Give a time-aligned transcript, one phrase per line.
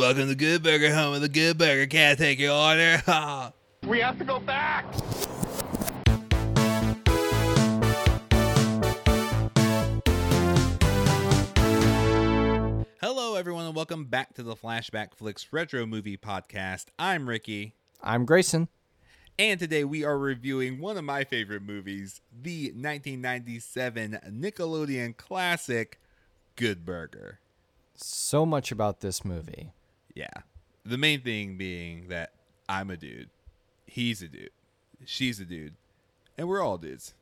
[0.00, 1.86] Welcome to Good Burger, home of the Good Burger.
[1.86, 3.02] Can't take your order.
[3.86, 4.86] We have to go back.
[13.02, 16.86] Hello, everyone, and welcome back to the Flashback Flicks Retro Movie Podcast.
[16.98, 18.68] I'm Ricky, I'm Grayson.
[19.38, 26.00] and today we are reviewing one of my favorite movies, the 1997 Nickelodeon classic,
[26.56, 27.40] Good Burger.
[27.96, 29.72] So much about this movie.
[30.14, 30.30] Yeah.
[30.84, 32.32] The main thing being that
[32.68, 33.30] I'm a dude,
[33.86, 34.50] he's a dude,
[35.04, 35.74] she's a dude,
[36.38, 37.14] and we're all dudes.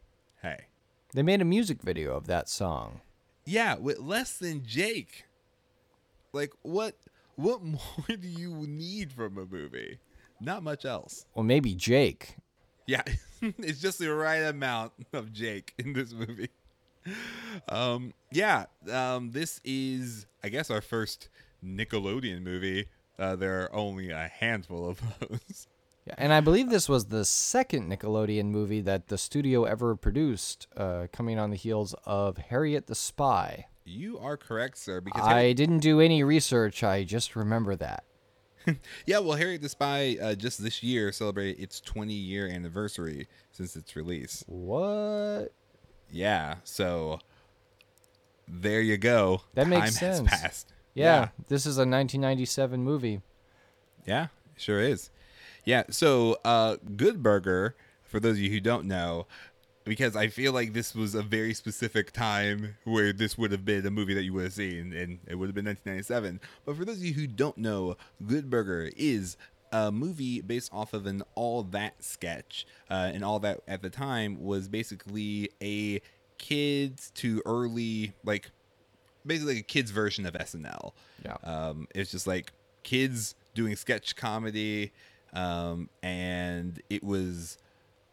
[0.42, 0.66] Hey.
[1.14, 3.00] They made a music video of that song.
[3.44, 5.24] Yeah, with Less Than Jake.
[6.32, 6.96] Like what
[7.36, 9.98] what more do you need from a movie?
[10.40, 11.24] Not much else.
[11.34, 12.36] Well, maybe Jake.
[12.86, 13.02] Yeah,
[13.42, 16.50] it's just the right amount of Jake in this movie.
[17.68, 21.30] Um, yeah, um, this is, I guess, our first
[21.64, 22.86] Nickelodeon movie.
[23.18, 25.66] Uh, there are only a handful of those.
[26.06, 30.66] Yeah, and I believe this was the second Nickelodeon movie that the studio ever produced,
[30.74, 33.66] uh, coming on the heels of Harriet the Spy.
[33.84, 35.02] You are correct, sir.
[35.02, 36.82] Because I didn't do any research.
[36.82, 38.04] I just remember that.
[39.06, 43.76] yeah, well, Harriet the Spy uh, just this year celebrated its 20 year anniversary since
[43.76, 44.44] its release.
[44.46, 45.52] What?
[46.10, 47.18] Yeah, so
[48.46, 49.42] there you go.
[49.54, 50.66] That makes Time sense.
[50.96, 50.96] Passed.
[50.96, 53.20] Yeah, this is a 1997 movie.
[54.06, 55.10] Yeah, sure is.
[55.64, 59.26] Yeah, so uh Good Burger, for those of you who don't know,
[59.84, 63.86] because I feel like this was a very specific time where this would have been
[63.86, 66.40] a movie that you would have seen, and it would have been 1997.
[66.64, 69.36] But for those of you who don't know, Good Burger is
[69.72, 73.90] a movie based off of an All That sketch, uh, and All That at the
[73.90, 76.00] time was basically a
[76.38, 78.50] kids to early like
[79.28, 80.92] basically like a kids version of SNL.
[81.24, 81.36] Yeah.
[81.44, 84.92] Um, it's just like kids doing sketch comedy,
[85.32, 87.58] um, and it was,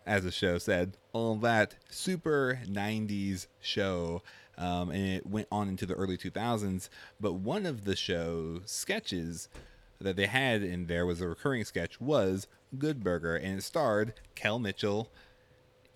[0.06, 4.22] as the show said, all that super '90s show.
[4.58, 6.88] Um, and it went on into the early 2000s.
[7.20, 9.50] But one of the show sketches
[10.00, 14.14] that they had in there was a recurring sketch was Good Burger, and it starred
[14.36, 15.10] Kel Mitchell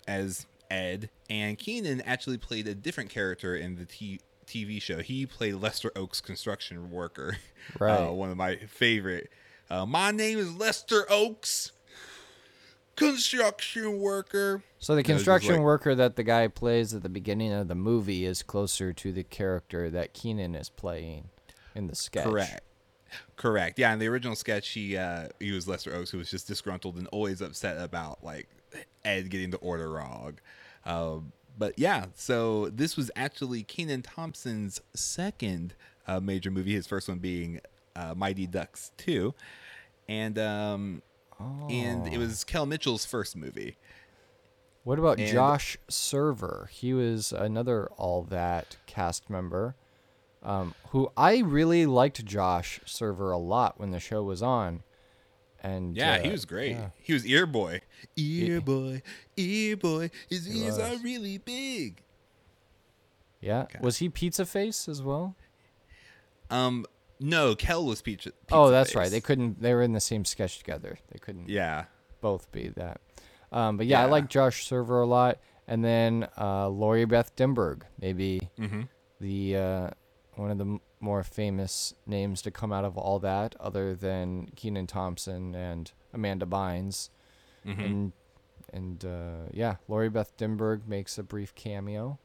[0.06, 4.98] as Ed, and Kenan actually played a different character in the t- TV show.
[4.98, 7.36] He played Lester Oaks, construction worker.
[7.78, 7.94] Right.
[8.08, 9.30] Uh, one of my favorite.
[9.70, 11.70] Uh, my name is Lester Oaks,
[12.96, 14.62] construction worker.
[14.78, 17.52] So the You know, just construction like- worker that the guy plays at the beginning
[17.52, 21.28] of the movie is closer to the character that Kenan is playing
[21.74, 22.24] in the sketch.
[22.24, 22.60] Correct.
[23.36, 23.78] Correct.
[23.78, 26.96] Yeah, in the original sketch, he uh, he was Lester Oaks, who was just disgruntled
[26.96, 28.48] and always upset about like
[29.04, 30.38] Ed getting the order wrong.
[30.84, 35.74] Um, but yeah, so this was actually Kenan Thompson's second
[36.06, 36.74] uh, major movie.
[36.74, 37.60] His first one being
[37.96, 39.34] uh, Mighty Ducks Two,
[40.08, 41.02] and um,
[41.68, 43.76] and it was Kel Mitchell's first movie.
[44.84, 46.68] What about And- Josh Server?
[46.72, 49.76] He was another All That cast member.
[50.42, 54.82] Um, who I really liked Josh Server a lot when the show was on.
[55.62, 56.72] And Yeah, uh, he was great.
[56.72, 56.88] yeah.
[57.02, 57.82] He was Ear Boy.
[58.16, 59.02] Ear Boy,
[59.36, 60.10] Ear Boy.
[60.28, 62.02] His He ears are really big.
[63.40, 63.66] Yeah.
[63.80, 65.34] Was he Pizza Face as well?
[66.50, 66.84] Um,
[67.18, 68.30] no, Kel was Pizza.
[68.50, 69.10] oh, Pizza that's right.
[69.10, 69.60] They couldn't.
[69.62, 70.98] They were in the same sketch together.
[71.12, 71.84] They couldn't Yeah.
[72.20, 73.00] both be that.
[73.52, 75.38] Um, but yeah, I like Josh Server a lot.
[75.68, 78.82] And then uh, Lori Beth Denberg, maybe Mm-hmm.
[79.20, 79.90] the uh,
[80.34, 84.50] one of the m- more famous names to come out of all that, other than
[84.56, 87.08] Kenan Thompson and Amanda Bynes,
[87.66, 87.80] Mm-hmm.
[87.80, 88.12] and
[88.72, 92.18] and uh, yeah, Lori Beth Denberg makes a brief cameo.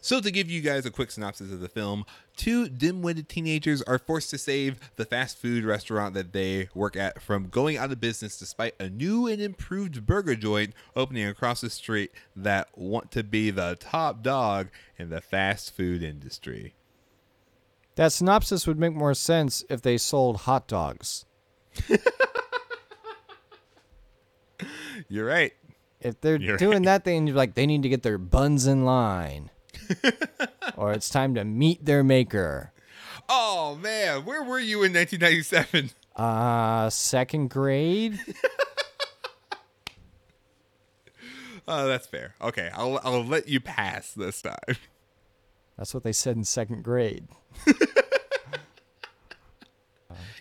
[0.00, 2.04] So, to give you guys a quick synopsis of the film,
[2.36, 6.94] two dim witted teenagers are forced to save the fast food restaurant that they work
[6.96, 11.60] at from going out of business despite a new and improved burger joint opening across
[11.60, 16.74] the street that want to be the top dog in the fast food industry.
[17.96, 21.24] That synopsis would make more sense if they sold hot dogs.
[25.08, 25.52] You're right.
[26.00, 26.84] If they're You're doing right.
[26.84, 29.50] that, then you're like they need to get their buns in line,
[30.76, 32.72] or it's time to meet their maker.
[33.28, 34.24] Oh, man.
[34.24, 35.90] Where were you in 1997?
[36.14, 38.20] Uh, second grade.
[41.68, 42.36] Oh, that's fair.
[42.40, 42.70] Okay.
[42.74, 44.76] I'll, I'll let you pass this time.
[45.76, 47.26] That's what they said in second grade.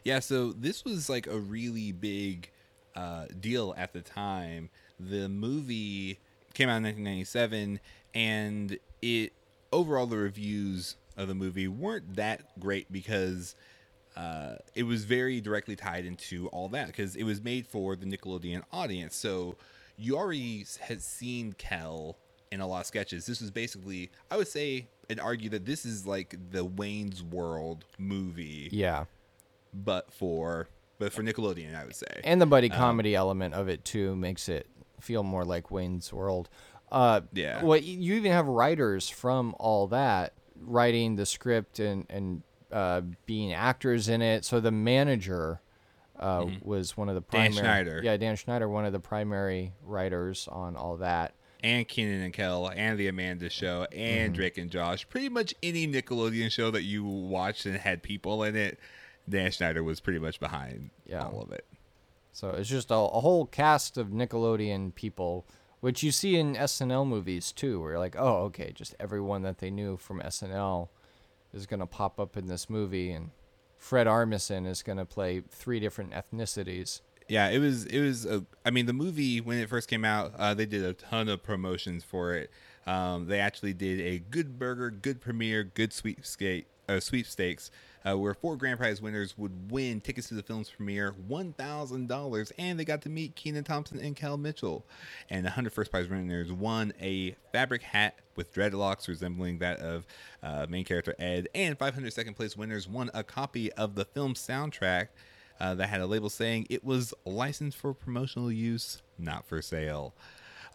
[0.06, 2.52] Yeah, so this was like a really big
[2.96, 4.70] uh, deal at the time.
[5.00, 6.20] The movie
[6.54, 7.80] came out in 1997,
[8.14, 9.34] and it
[9.74, 13.56] overall the reviews of the movie weren't that great because
[14.16, 18.06] uh, it was very directly tied into all that because it was made for the
[18.06, 19.16] Nickelodeon audience.
[19.16, 19.56] So
[19.98, 22.18] you already had seen Kel
[22.52, 23.26] in a lot of sketches.
[23.26, 27.86] This was basically, I would say, and argue that this is like the Wayne's World
[27.98, 29.06] movie, Yeah.
[29.84, 32.22] But for but for Nickelodeon, I would say.
[32.24, 34.68] And the buddy comedy element of it too makes it
[35.02, 36.48] feel more like Wayne's World.
[36.92, 37.62] Uh, Yeah.
[37.64, 43.54] What you even have writers from all that writing the script and and uh, being
[43.54, 44.46] actors in it.
[44.46, 45.60] So the manager
[46.18, 47.36] uh, was one of the Mm-hmm.
[47.38, 47.84] Dan primary.
[47.84, 48.02] Schneider.
[48.04, 51.34] Yeah, Dan Schneider, one of the primary writers on all that.
[51.64, 54.34] and Kenan and Kel and the Amanda Show and Mm-hmm.
[54.34, 55.08] Drake and Josh.
[55.10, 58.80] Pretty much any Nickelodeon show that you watched and had people in it,
[59.28, 61.26] Dan Schneider was pretty much behind Yeah.
[61.26, 61.66] all of it.
[62.32, 65.46] So it's just a, a whole cast of Nickelodeon people,
[65.80, 69.60] which you see in SNL movies too, where you're like, oh, okay, just everyone that
[69.60, 70.90] they knew from SNL
[71.54, 73.32] is going to pop up in this movie, and
[73.78, 77.00] Fred Armisen is going to play three different ethnicities.
[77.28, 77.86] Yeah, it was.
[77.86, 78.26] It was.
[78.26, 81.28] A, I mean, the movie when it first came out, uh, they did a ton
[81.28, 82.52] of promotions for it.
[82.86, 87.72] Um, they actually did a good burger, good premiere, good sweepskate, uh, sweepstakes,
[88.08, 92.08] uh, where four grand prize winners would win tickets to the film's premiere, one thousand
[92.08, 94.86] dollars, and they got to meet Kenan Thompson and Kel Mitchell.
[95.28, 100.06] And the hundred first prize winners won a fabric hat with dreadlocks resembling that of
[100.44, 104.36] uh, main character Ed, and 500 second place winners won a copy of the film
[104.36, 105.08] soundtrack
[105.60, 110.14] uh, that had a label saying it was licensed for promotional use, not for sale.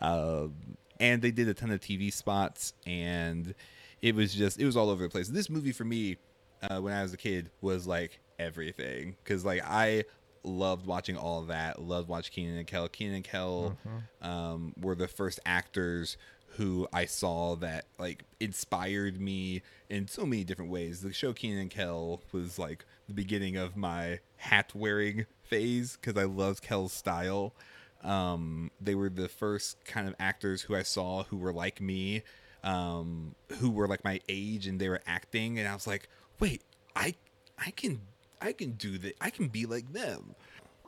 [0.00, 3.54] Um and they did a ton of TV spots, and
[4.02, 5.28] it was just it was all over the place.
[5.28, 6.18] This movie for me,
[6.62, 10.04] uh, when I was a kid, was like everything because like I
[10.44, 11.80] loved watching all of that.
[11.82, 12.88] Loved watching Kenan and Kel.
[12.88, 13.78] Kenan and Kel
[14.22, 16.16] um, were the first actors
[16.56, 21.00] who I saw that like inspired me in so many different ways.
[21.00, 26.20] The show Kenan and Kel was like the beginning of my hat wearing phase because
[26.20, 27.54] I loved Kel's style.
[28.02, 32.22] Um, they were the first kind of actors who I saw who were like me,
[32.64, 36.08] um, who were like my age and they were acting, and I was like,
[36.38, 36.62] wait,
[36.96, 37.14] I
[37.58, 38.00] I can
[38.40, 39.14] I can do that.
[39.20, 40.34] I can be like them.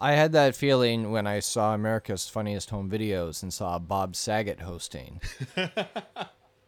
[0.00, 4.60] I had that feeling when I saw America's Funniest Home Videos and saw Bob Saget
[4.60, 5.20] hosting.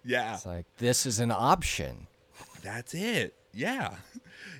[0.04, 0.34] Yeah.
[0.34, 2.06] It's like, this is an option.
[2.62, 3.34] That's it.
[3.52, 3.96] Yeah.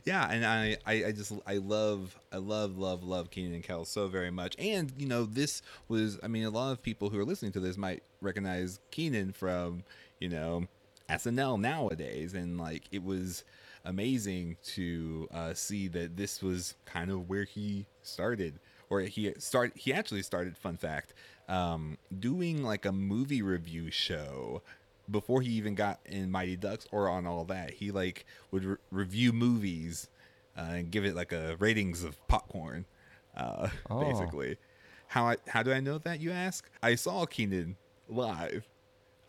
[0.04, 3.84] Yeah, and I, I, I just I love I love love love Kenan and Kel
[3.84, 4.54] so very much.
[4.58, 7.60] And you know, this was I mean a lot of people who are listening to
[7.60, 9.84] this might recognize Kenan from,
[10.20, 10.66] you know,
[11.08, 13.44] SNL nowadays and like it was
[13.84, 18.58] amazing to uh, see that this was kind of where he started
[18.88, 21.12] or he start he actually started fun fact
[21.48, 24.62] um, doing like a movie review show
[25.10, 28.76] before he even got in Mighty Ducks or on all that, he like would re-
[28.90, 30.08] review movies
[30.56, 32.86] uh, and give it like a ratings of popcorn,
[33.36, 34.00] uh, Oh.
[34.00, 34.56] basically.
[35.08, 36.68] How I how do I know that you ask?
[36.82, 37.76] I saw Kenan
[38.08, 38.66] live.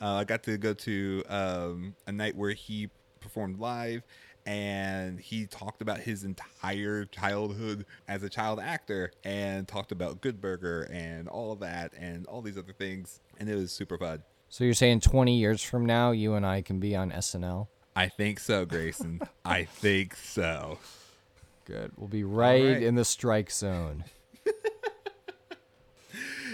[0.01, 2.89] Uh, I got to go to um, a night where he
[3.21, 4.03] performed live,
[4.45, 10.41] and he talked about his entire childhood as a child actor, and talked about Good
[10.41, 14.21] Burger and all of that, and all these other things, and it was super fun.
[14.55, 17.67] So you're saying 20 years from now, you and I can be on SNL?
[17.93, 19.19] I think so, Grayson.
[19.45, 20.79] I think so.
[21.65, 21.91] Good.
[21.97, 22.81] We'll be right, right.
[22.81, 24.05] in the strike zone.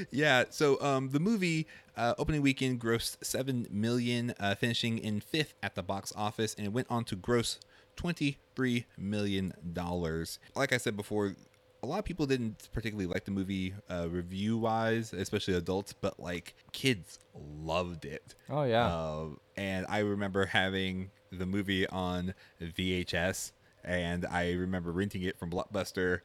[0.10, 0.46] Yeah.
[0.50, 5.76] So um, the movie uh, opening weekend grossed seven million, uh, finishing in fifth at
[5.76, 7.60] the box office, and it went on to gross
[7.98, 10.40] twenty-three million dollars.
[10.56, 11.36] Like I said before.
[11.84, 16.20] A lot of people didn't particularly like the movie uh, review wise, especially adults, but
[16.20, 18.36] like kids loved it.
[18.50, 18.88] Oh, yeah.
[18.88, 19.26] Uh,
[19.58, 23.52] and I remember having the movie on VHS,
[23.84, 26.20] and I remember renting it from Blockbuster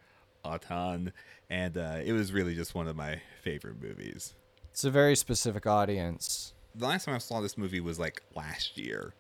[0.45, 1.13] a ton,
[1.51, 4.35] and uh, it was really just one of my favorite movies.
[4.71, 6.55] It's a very specific audience.
[6.75, 9.15] The last time I saw this movie was like last year,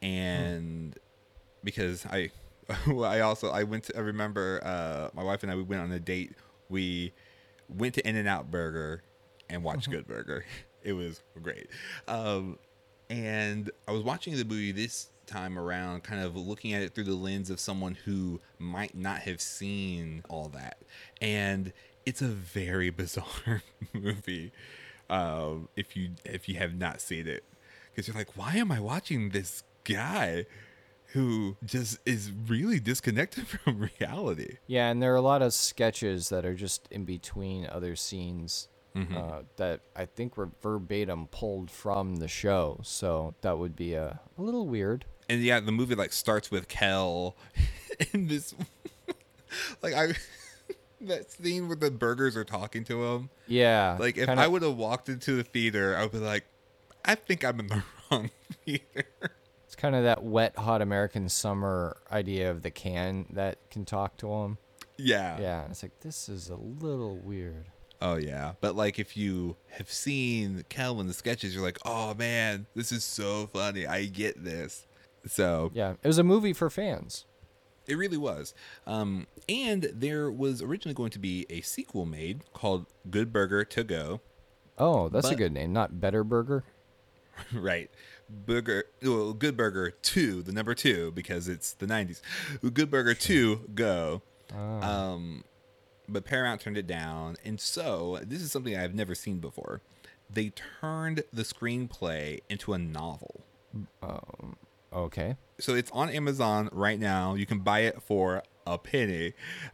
[0.00, 0.96] and
[1.62, 2.30] because I,
[2.86, 5.92] I also I went to I remember uh, my wife and I we went on
[5.92, 6.32] a date.
[6.68, 7.12] We
[7.68, 9.02] went to In and Out Burger
[9.48, 10.44] and watched Good Burger.
[10.84, 11.68] It was great.
[12.06, 12.58] Um,
[13.08, 17.04] and I was watching the movie this time around, kind of looking at it through
[17.04, 20.76] the lens of someone who might not have seen all that.
[21.22, 21.72] And
[22.04, 23.62] it's a very bizarre
[23.94, 24.52] movie
[25.10, 27.44] um, if you if you have not seen it,
[27.90, 30.46] because you're like, why am I watching this guy
[31.14, 34.58] who just is really disconnected from reality?
[34.66, 38.68] Yeah, and there are a lot of sketches that are just in between other scenes
[38.96, 42.78] uh, that I think were verbatim pulled from the show.
[42.84, 45.04] So that would be a, a little weird.
[45.28, 47.34] and yeah, the movie like starts with Kel
[48.12, 48.54] in this
[49.82, 50.12] like I
[51.00, 53.30] that scene where the burgers are talking to him.
[53.48, 53.96] Yeah.
[53.98, 56.44] Like if kinda- I would have walked into the theater, I would be like,
[57.04, 58.30] I think I'm in the wrong
[58.64, 59.04] theater.
[59.74, 64.16] It's kind of that wet, hot American summer idea of the can that can talk
[64.18, 64.58] to him.
[64.98, 65.36] yeah.
[65.40, 65.64] Yeah.
[65.68, 67.66] It's like, this is a little weird.
[68.00, 68.52] Oh yeah.
[68.60, 73.02] But like if you have seen Kelvin the sketches, you're like, oh man, this is
[73.02, 73.84] so funny.
[73.84, 74.86] I get this.
[75.26, 75.94] So Yeah.
[76.00, 77.24] It was a movie for fans.
[77.88, 78.54] It really was.
[78.86, 83.82] Um, and there was originally going to be a sequel made called Good Burger to
[83.82, 84.20] Go.
[84.78, 85.72] Oh, that's a good name.
[85.72, 86.62] Not Better Burger.
[87.52, 87.90] right.
[88.28, 92.20] Burger, well, Good Burger 2, the number 2, because it's the 90s.
[92.72, 94.22] Good Burger 2, Go.
[94.54, 95.44] Um,
[96.08, 97.36] but Paramount turned it down.
[97.44, 99.80] And so, this is something I've never seen before.
[100.30, 103.42] They turned the screenplay into a novel.
[104.92, 105.36] Okay.
[105.58, 107.34] so it's on Amazon right now.
[107.34, 109.32] You can buy it for a penny.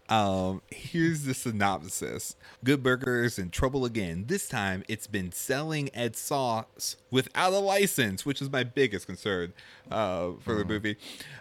[0.08, 4.24] Um, here's the synopsis: Good Burger is in trouble again.
[4.28, 9.52] This time, it's been selling Ed sauce without a license, which is my biggest concern
[9.90, 10.96] uh, for the movie.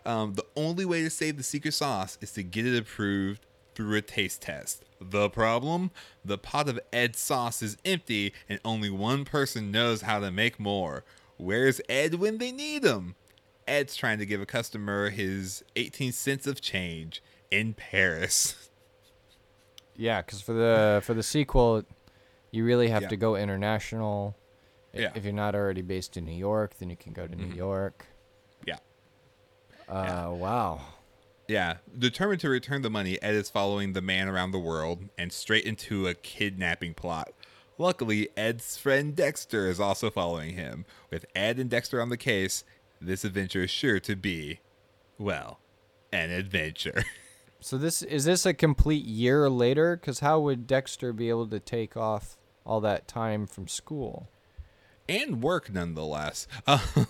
[0.05, 3.95] Um, the only way to save the secret sauce is to get it approved through
[3.95, 4.83] a taste test.
[4.99, 5.91] The problem?
[6.25, 10.59] The pot of Ed sauce is empty, and only one person knows how to make
[10.59, 11.05] more.
[11.37, 13.15] Where's Ed when they need him?
[13.65, 18.69] Ed's trying to give a customer his 18 cents of change in Paris.
[19.95, 21.83] Yeah, because for the for the sequel,
[22.51, 23.09] you really have Yeah.
[23.09, 24.35] to go international.
[24.93, 25.07] Yeah.
[25.09, 25.17] Mm-hmm.
[25.17, 28.05] If you're not already based in New York, then you can go to New York.
[28.65, 28.77] Yeah.
[29.87, 30.81] Uh, wow.
[31.47, 31.77] Yeah.
[31.97, 35.65] Determined to return the money, Ed is following the man around the world and straight
[35.65, 37.31] into a kidnapping plot.
[37.77, 40.85] Luckily, Ed's friend Dexter is also following him.
[41.11, 42.63] With Ed and Dexter on the case,
[42.99, 44.59] this adventure is sure to be,
[45.17, 45.59] well,
[46.11, 47.03] an adventure.
[47.59, 49.95] So this is this a complete year later?
[49.97, 54.29] Because how would Dexter be able to take off all that time from school?
[55.07, 56.45] and work nonetheless.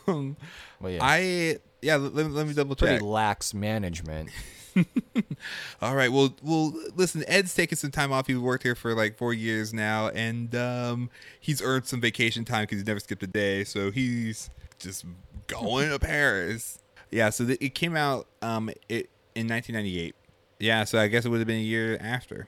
[0.08, 0.38] Um,
[0.80, 2.88] Well, yeah, I, yeah, let, let me- double check.
[2.90, 4.30] pretty lax management.
[5.82, 6.10] All right.
[6.10, 7.26] Well, well, listen.
[7.28, 8.28] Ed's taking some time off.
[8.28, 11.10] He's worked here for like four years now, and um,
[11.42, 13.66] he's earned some vacation time because he's never skipped a day.
[13.66, 15.04] So he's just
[15.48, 16.80] going to Paris.
[17.12, 17.32] Yeah.
[17.32, 20.14] So th- it came out um it in 1998.
[20.60, 20.84] Yeah.
[20.84, 22.48] So I guess it would have been a year after.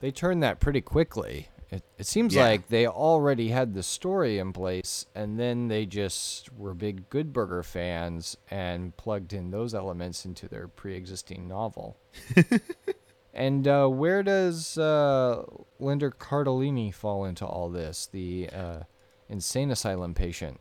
[0.00, 1.48] They turned that pretty quickly.
[1.70, 2.44] It, it seems Yeah.
[2.44, 7.32] like they already had the story in place, and then they just were big Good
[7.32, 11.96] Burger fans and plugged in those elements into their pre-existing novel.
[13.34, 15.44] and uh, where does uh,
[15.78, 18.08] Linda Cardellini fall into all this?
[18.10, 18.78] The uh,
[19.28, 20.58] insane asylum patient.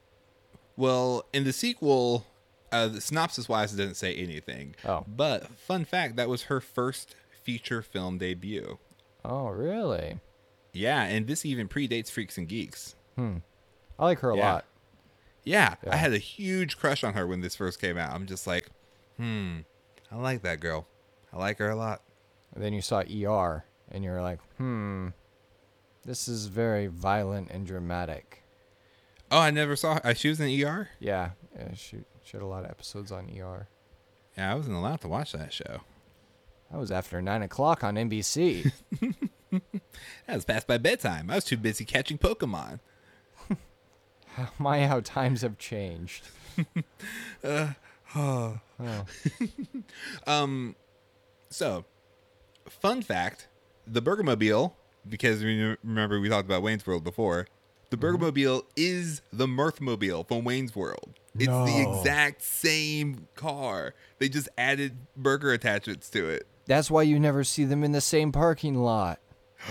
[0.77, 2.25] Well, in the sequel,
[2.71, 4.75] uh, the synopsis wise, it doesn't say anything.
[4.85, 5.03] Oh.
[5.07, 8.77] But fun fact, that was her first feature film debut.
[9.25, 10.19] Oh, really?
[10.73, 12.95] Yeah, and this even predates Freaks and Geeks.
[13.15, 13.37] Hmm.
[13.97, 14.53] I like her a Yeah.
[14.53, 14.65] lot.
[15.43, 15.93] Yeah, Yeah.
[15.93, 18.13] I had a huge crush on her when this first came out.
[18.13, 18.69] I'm just like,
[19.17, 19.59] hmm,
[20.11, 20.87] I like that girl.
[21.33, 22.01] I like her a lot.
[22.53, 25.09] And then you saw ER, and you're like, hmm,
[26.05, 28.43] this is very violent and dramatic.
[29.31, 30.01] Oh, I never saw her.
[30.07, 30.89] Uh, she was in ER?
[30.99, 31.97] Yeah, yeah she,
[32.29, 33.67] she had a lot of episodes on ER.
[34.37, 35.81] Yeah, I wasn't allowed to watch that show.
[36.71, 38.71] That was after 9 o'clock on NBC.
[40.27, 41.31] That was past my bedtime.
[41.31, 42.79] I was too busy catching Pokemon.
[44.59, 46.27] My, how times have changed.
[47.43, 48.59] oh.
[51.49, 51.85] So,
[52.67, 53.47] fun fact
[53.87, 54.73] the Burgermobile,
[55.07, 57.47] because we remember we talked about Wayne's World before,
[57.89, 61.18] the Burgermobile is the Mirthmobile from Wayne's World.
[61.37, 63.93] It's the exact same car.
[64.17, 66.47] They just added burger attachments to it.
[66.65, 69.19] That's why you never see them in the same parking lot.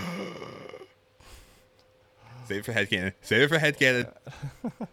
[2.47, 3.13] Save it for headcanon.
[3.21, 4.11] Save it for headcanon.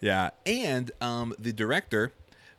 [0.00, 2.12] yeah, and um, the director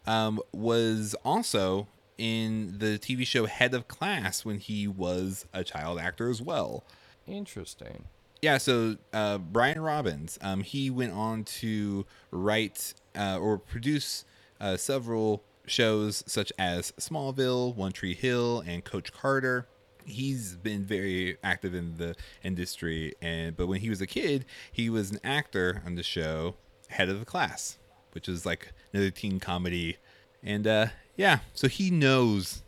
[0.05, 5.99] um, was also in the TV show Head of Class when he was a child
[5.99, 6.83] actor as well.
[7.27, 8.05] Interesting.
[8.41, 14.25] Yeah, so uh, Brian Robbins, um, he went on to write uh, or produce
[14.59, 19.67] uh, several shows such as Smallville, One Tree Hill, and Coach Carter.
[20.05, 24.89] He's been very active in the industry, and but when he was a kid, he
[24.89, 26.55] was an actor on the show
[26.89, 27.79] Head of the Class,
[28.11, 29.97] which is like another teen comedy,
[30.43, 32.61] and uh, yeah, so he knows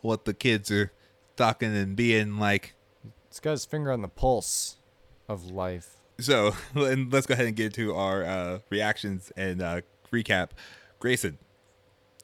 [0.00, 0.90] what the kids are
[1.36, 2.74] talking and being like.
[3.28, 4.76] It's got his finger on the pulse
[5.28, 5.96] of life.
[6.20, 9.80] So, and let's go ahead and get to our uh, reactions and uh,
[10.12, 10.50] recap.
[10.98, 11.38] Grayson,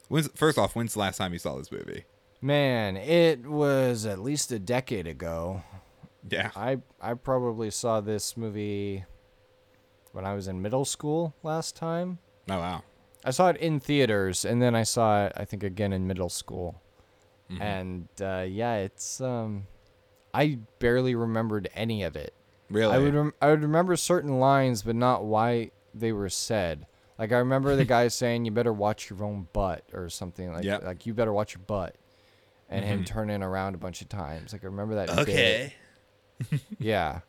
[0.07, 2.05] when's, first off, when's the last time you saw this movie?
[2.41, 5.63] Man, it was at least a decade ago.
[6.27, 6.51] Yeah.
[6.55, 9.05] I I probably saw this movie
[10.11, 12.19] when I was in middle school last time.
[12.49, 12.83] Oh wow.
[13.23, 16.29] I saw it in theaters, and then I saw it I think again in middle
[16.29, 16.81] school.
[17.51, 17.61] Mm-hmm.
[17.61, 19.67] And uh, yeah, it's um,
[20.33, 22.33] I barely remembered any of it.
[22.71, 22.93] Really?
[22.93, 26.85] I would rem- I would remember certain lines, but not why they were said.
[27.19, 30.63] Like I remember the guy saying, "You better watch your own butt" or something like
[30.63, 30.83] Yep.
[30.83, 31.95] like you better watch your butt,
[32.69, 33.13] and him mm-hmm.
[33.13, 34.53] turning around a bunch of times.
[34.53, 35.07] Like I remember that.
[35.07, 35.19] bit.
[35.19, 35.73] okay.
[36.79, 37.19] Yeah,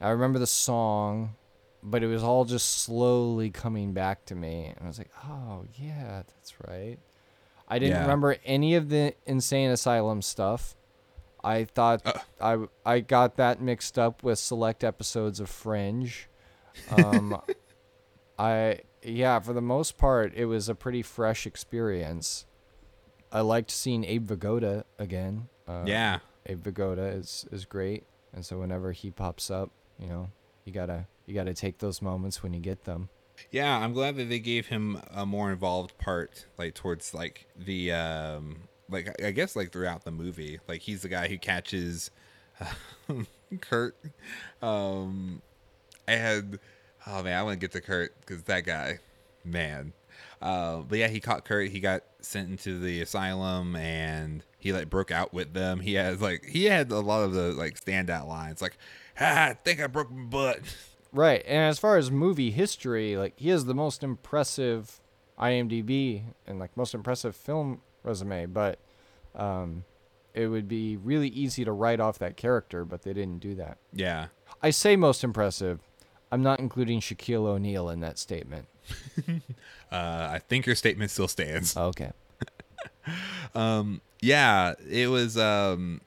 [0.00, 1.36] I remember the song,
[1.82, 5.64] but it was all just slowly coming back to me, and I was like, "Oh
[5.74, 6.98] yeah, that's right."
[7.68, 8.00] I didn't Yeah.
[8.02, 10.74] remember any of the insane asylum stuff.
[11.44, 12.66] I thought Uh.
[12.84, 16.28] I I got that mixed up with select episodes of Fringe.
[16.90, 17.40] Um,
[18.38, 22.46] I yeah, for the most part, it was a pretty fresh experience.
[23.30, 25.48] I liked seeing Abe Vigoda again.
[25.66, 26.18] Uh, Yeah.
[26.46, 30.30] Abe Vigoda is is great, and so whenever he pops up, you know,
[30.64, 33.10] you gotta you gotta take those moments when you get them.
[33.50, 37.92] Yeah, I'm glad that they gave him a more involved part, like towards like the
[37.92, 40.60] um, like I guess like throughout the movie.
[40.68, 42.10] Like he's the guy who catches
[43.60, 43.96] Kurt.
[44.62, 45.42] Um,
[46.06, 46.58] and
[47.06, 48.98] oh man, I want to get to Kurt because that guy,
[49.44, 49.92] man.
[50.40, 51.68] Uh, but yeah, he caught Kurt.
[51.70, 55.80] He got sent into the asylum, and he like broke out with them.
[55.80, 58.78] He has like he had a lot of the like standout lines, like
[59.16, 60.60] "Ha, I think I broke my butt."
[61.12, 65.00] Right, and as far as movie history, like he has the most impressive
[65.38, 68.78] IMDb and like most impressive film resume, but
[69.34, 69.84] um,
[70.34, 73.78] it would be really easy to write off that character, but they didn't do that.
[73.92, 74.26] Yeah,
[74.62, 75.80] I say most impressive.
[76.30, 78.66] I'm not including Shaquille O'Neal in that statement.
[79.28, 79.32] uh,
[79.90, 81.76] I think your statement still stands.
[81.76, 82.12] Okay.
[83.54, 86.00] um yeah it was um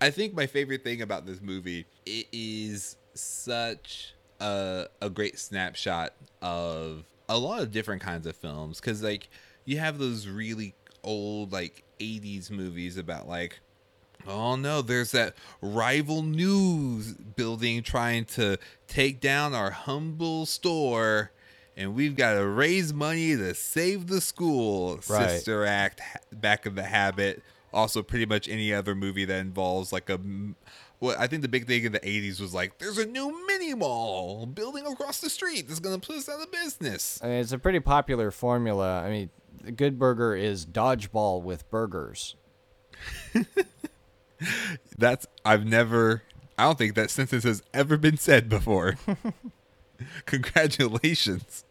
[0.00, 6.14] i think my favorite thing about this movie it is such a, a great snapshot
[6.40, 9.28] of a lot of different kinds of films because like
[9.64, 13.60] you have those really old like 80s movies about like
[14.26, 21.32] Oh no, there's that rival news building trying to take down our humble store,
[21.76, 25.00] and we've got to raise money to save the school.
[25.08, 25.30] Right.
[25.30, 26.00] Sister Act,
[26.32, 27.42] Back of the Habit.
[27.72, 30.20] Also, pretty much any other movie that involves like a.
[31.00, 33.74] Well, I think the big thing in the 80s was like, there's a new mini
[33.74, 37.18] mall building across the street that's going to put us out of business.
[37.24, 39.02] I mean, it's a pretty popular formula.
[39.02, 42.36] I mean, the Good Burger is dodgeball with burgers.
[44.98, 46.22] That's, I've never,
[46.58, 48.96] I don't think that sentence has ever been said before.
[50.26, 51.64] Congratulations.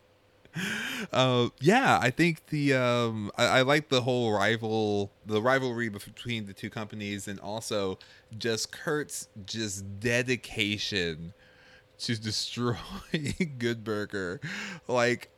[1.14, 6.46] Uh, yeah, I think the um, I, I like the whole rival, the rivalry between
[6.46, 7.98] the two companies, and also
[8.38, 11.34] just Kurt's just dedication
[12.00, 12.76] to destroy
[13.58, 14.42] Good Burger.
[14.88, 15.30] Like,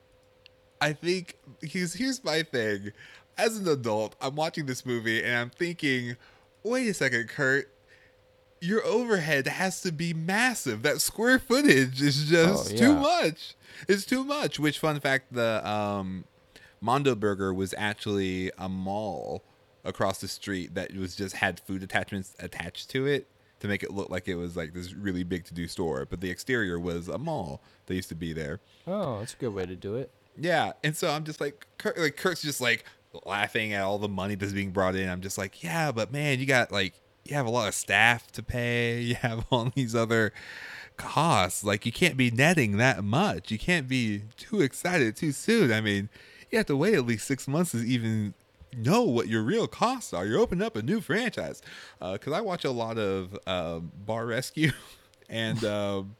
[0.83, 2.91] I think here's here's my thing.
[3.37, 6.17] As an adult, I'm watching this movie and I'm thinking,
[6.63, 7.69] wait a second, Kurt.
[8.59, 10.83] Your overhead has to be massive.
[10.83, 13.55] That square footage is just Oh, too much.
[13.89, 14.59] It's too much.
[14.59, 16.23] Which fun fact, the um,
[16.79, 19.43] Mondo Burger was actually a mall
[19.83, 23.27] across the street that was just had food attachments attached to it
[23.59, 26.05] to make it look like it was like this really big to do store.
[26.09, 28.61] But the exterior was a mall that used to be there.
[28.87, 30.09] Oh, that's a good way to do it.
[30.37, 32.85] Yeah, and so I'm just like, Kurt, like Kurt's just like
[33.25, 35.07] laughing at all the money that's being brought in.
[35.09, 36.93] I'm just like, yeah, but man, you got like
[37.25, 39.01] you have a lot of staff to pay.
[39.01, 40.33] You have all these other
[40.97, 41.63] costs.
[41.63, 43.51] Like you can't be netting that much.
[43.51, 45.71] You can't be too excited too soon.
[45.71, 46.09] I mean,
[46.49, 48.33] you have to wait at least six months to even
[48.75, 50.25] know what your real costs are.
[50.25, 51.61] You're opening up a new franchise.
[51.99, 54.71] Because I watch a lot of um, Bar Rescue
[55.29, 55.63] and.
[55.63, 56.15] Um,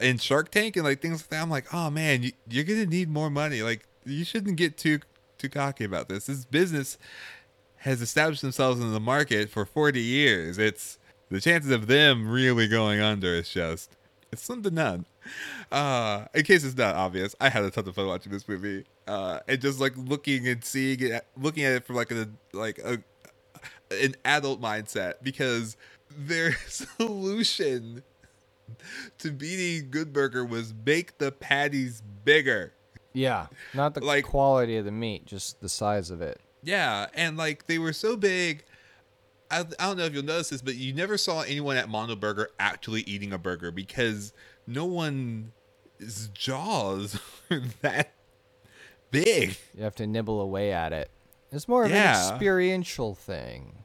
[0.00, 2.86] in Shark Tank and like things like that, I'm like, oh man, you, you're gonna
[2.86, 3.62] need more money.
[3.62, 5.00] Like you shouldn't get too
[5.38, 6.26] too cocky about this.
[6.26, 6.98] This business
[7.78, 10.58] has established themselves in the market for 40 years.
[10.58, 10.98] It's
[11.30, 13.96] the chances of them really going under is just
[14.32, 15.06] it's slim to none.
[15.70, 18.84] Uh, in case it's not obvious, I had a ton of fun watching this movie.
[19.06, 22.78] Uh, and just like looking and seeing it, looking at it from like a like
[22.78, 22.98] a
[23.90, 25.76] an adult mindset because
[26.10, 28.02] their solution
[29.18, 32.72] to beating Good Burger was make the patties bigger.
[33.12, 36.40] Yeah, not the Like- quality of the meat, just the size of it.
[36.62, 38.64] Yeah, and like they were so big.
[39.50, 42.14] I, I don't know if you'll notice this, but you never saw anyone at Mondo
[42.16, 44.32] Burger actually eating a burger because
[44.66, 47.18] no one's jaws
[47.50, 48.12] are that
[49.10, 49.56] big.
[49.74, 51.10] You have to nibble away at it.
[51.50, 52.26] It's more of Yeah.
[52.26, 53.84] an experiential thing.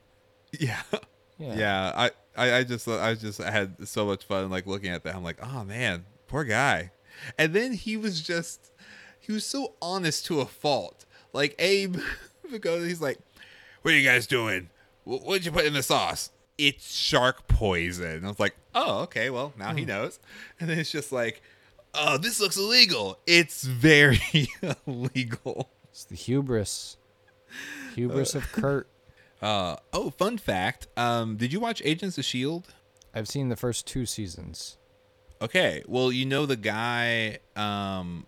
[0.60, 0.82] Yeah.
[1.38, 1.56] Yeah.
[1.56, 1.92] Yeah.
[1.96, 5.16] I, I, I just I just had so much fun like looking at that.
[5.16, 6.92] I'm like, oh man, poor guy.
[7.38, 8.72] And then he was just
[9.20, 11.06] he was so honest to a fault.
[11.32, 11.98] Like Abe
[12.52, 13.20] because he's like,
[13.82, 14.70] What are you guys doing?
[15.06, 16.32] What'd you put in the sauce?
[16.58, 18.26] It's shark poison.
[18.26, 19.90] I was like, Oh, okay, well now he hmm.
[19.90, 20.20] knows.
[20.60, 21.42] And then it's just like,
[21.94, 23.20] Oh, this looks illegal.
[23.28, 24.48] It's very
[24.88, 25.70] illegal.
[25.92, 26.98] It's the hubris.
[27.94, 28.88] Hubris of uh, Kurt.
[29.44, 30.88] Uh oh, fun fact.
[30.96, 32.74] Um, did you watch Agents of Shield?
[33.14, 34.78] I've seen the first two seasons.
[35.42, 38.26] Okay, well, you know the guy um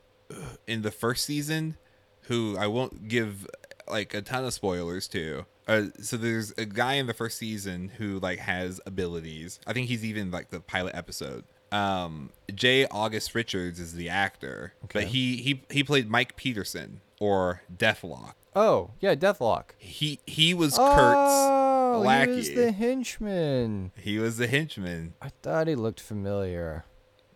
[0.67, 1.77] in the first season
[2.23, 3.47] who I won't give
[3.87, 5.45] like a ton of spoilers to.
[5.67, 9.59] Uh, so there's a guy in the first season who like has abilities.
[9.65, 11.45] I think he's even like the pilot episode.
[11.71, 12.87] Um, J.
[12.87, 18.33] August Richards is the actor, but he he he played Mike Peterson or Deathlok.
[18.55, 19.71] Oh, yeah, Deathlok.
[19.77, 22.31] He he was oh, Kurt's lackey.
[22.31, 23.91] he was the henchman.
[23.97, 25.13] he was the henchman.
[25.21, 26.85] I thought he looked familiar.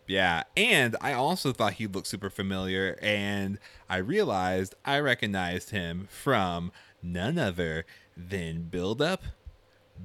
[0.07, 6.07] Yeah, and I also thought he looked super familiar, and I realized I recognized him
[6.09, 6.71] from
[7.03, 7.85] none other
[8.17, 9.21] than Build Up,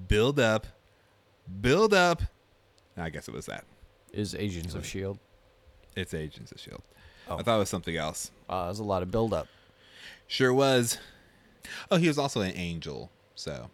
[0.08, 0.66] Build Up,
[1.60, 2.22] Build Up.
[2.96, 3.64] I guess it was that.
[4.12, 5.18] Is Agents of Shield.
[5.96, 6.82] It's Agents of Shield.
[7.28, 7.38] Oh.
[7.38, 8.30] I thought it was something else.
[8.48, 9.48] Uh, there's a lot of build-up.
[10.26, 10.98] Sure was.
[11.90, 13.10] Oh, he was also an angel.
[13.34, 13.70] So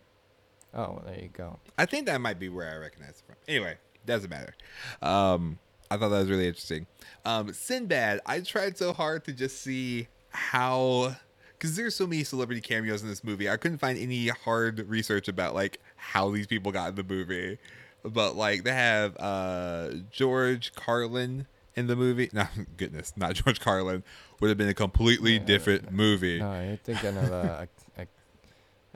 [0.75, 1.59] Oh, there you go.
[1.77, 3.37] I think that might be where I recognize it from.
[3.49, 4.55] Anyway, doesn't matter.
[5.03, 5.59] Um,
[5.91, 6.87] I thought that was really interesting.
[7.25, 11.17] Um, Sinbad, I tried so hard to just see how,
[11.59, 13.51] because there's so many celebrity cameos in this movie.
[13.51, 17.59] I couldn't find any hard research about like how these people got in the movie,
[18.05, 22.31] but like they have uh, George Carlin in the movie.
[22.35, 24.03] No, goodness, not George Carlin.
[24.41, 26.39] Would have been a completely different movie.
[26.39, 28.07] No, you're thinking of a, a, a,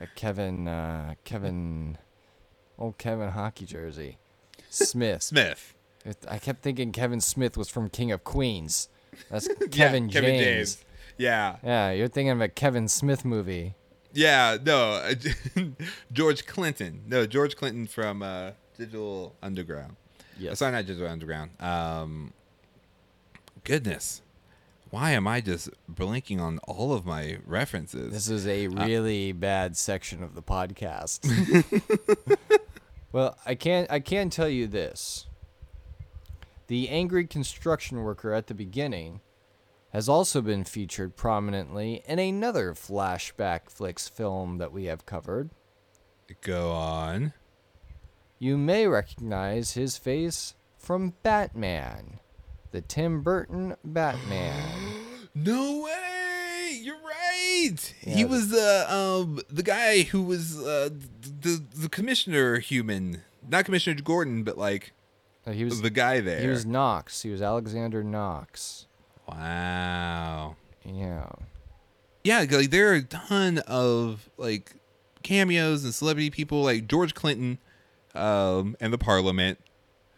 [0.05, 1.99] a Kevin, uh, Kevin,
[2.79, 4.19] old Kevin hockey jersey,
[4.71, 5.23] Smith.
[5.23, 5.75] Smith.
[6.05, 8.89] It- I kept thinking Kevin Smith was from King of Queens.
[9.31, 10.75] That's Yeah, Kevin, Kevin James.
[10.77, 10.85] James.
[11.17, 11.57] Yeah.
[11.63, 13.75] Yeah, you're thinking of a Kevin Smith movie.
[14.13, 15.13] Yeah, no,
[16.13, 17.03] George Clinton.
[17.07, 19.97] No, George Clinton from uh, Digital Underground.
[20.39, 20.59] Yes.
[20.59, 21.51] Sorry, not Digital Underground.
[21.61, 22.33] Um,
[23.65, 24.23] goodness,
[24.91, 28.13] why am I just blinking on all of my references?
[28.13, 31.27] This is a uh, really bad section of the podcast.
[33.13, 35.27] well, I can I can tell you this.
[36.69, 39.21] The angry construction worker at the beginning
[39.93, 45.51] has also been featured prominently in another flashback flicks film that we have covered.
[46.41, 47.33] Go on.
[48.39, 52.19] You may recognize his face from Batman,
[52.75, 54.53] the Tim Burton Batman.
[55.37, 56.79] No way!
[56.81, 57.95] You're right.
[58.03, 60.91] Yeah, he was the um the guy who was uh,
[61.43, 64.93] the the commissioner human, not Commissioner Gordon, but like
[65.45, 66.41] Uh, he was the guy there.
[66.41, 67.23] he was Knox.
[67.23, 68.87] He was Alexander Knox.
[69.27, 70.55] wow.
[70.85, 71.31] Yeah.
[72.23, 74.75] yeah, like there are a ton of like
[75.25, 77.59] cameos and celebrity people like George Clinton,
[78.15, 79.59] um, and the Parliament,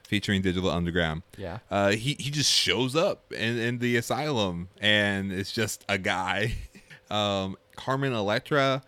[0.07, 1.23] featuring Digital Underground.
[1.37, 1.59] Yeah.
[1.71, 6.55] Uh, he he just shows up in, in the asylum, and it's just a guy.
[7.09, 8.83] Um, Carmen Electra,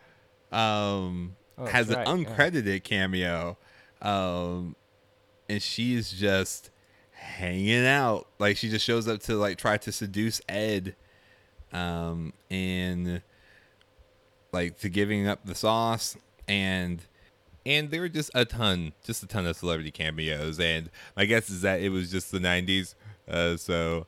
[0.50, 2.34] um, Oh, has that's an right, yeah.
[2.34, 3.56] uncredited cameo,
[4.02, 4.74] um,
[5.48, 6.70] and she's just
[7.12, 8.26] hanging out.
[8.40, 10.96] Like she just shows up to like try to seduce Ed,
[11.72, 13.22] um, and
[14.50, 16.16] like to giving up the sauce
[16.48, 17.00] and
[17.68, 20.58] and there were just a ton just a ton of celebrity cameos.
[20.58, 22.94] And my guess is that it was just the 90s
[23.28, 24.06] uh, so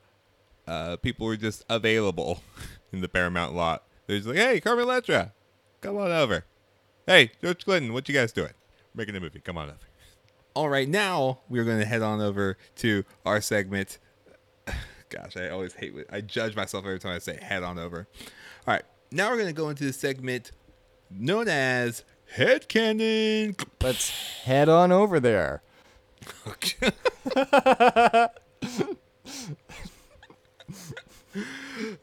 [0.66, 2.42] uh, people were just available
[2.92, 3.84] in the paramount lot.
[4.06, 5.32] They're just like hey carmen electra
[5.82, 6.44] come on over.
[7.06, 8.54] Hey george clinton what you guys doing?
[8.94, 9.78] We're making a movie come on over.
[10.54, 13.98] All right now we're going to head on over to our segment.
[15.10, 18.08] Gosh i always hate it i judge myself every time i say head on over.
[18.66, 20.52] All right now we're going to go into the segment
[21.10, 22.04] known as
[22.36, 24.10] headcanon Let's
[24.44, 25.62] head on over there.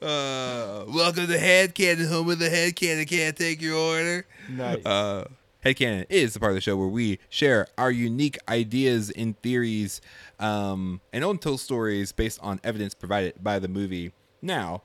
[0.02, 4.86] uh, welcome to headcanon home of the headcanon can't take your order Nice.
[4.86, 5.28] uh,
[5.66, 10.00] Headcanon is the part of the show where we share our unique ideas and theories
[10.40, 14.14] um, and untold stories based on evidence provided by the movie.
[14.42, 14.84] Now,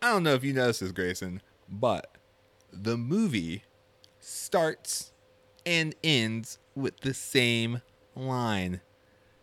[0.00, 2.16] I don't know if you noticed this, Grayson, but
[2.72, 3.64] the movie
[4.22, 5.12] starts
[5.66, 7.82] and ends with the same
[8.14, 8.80] line,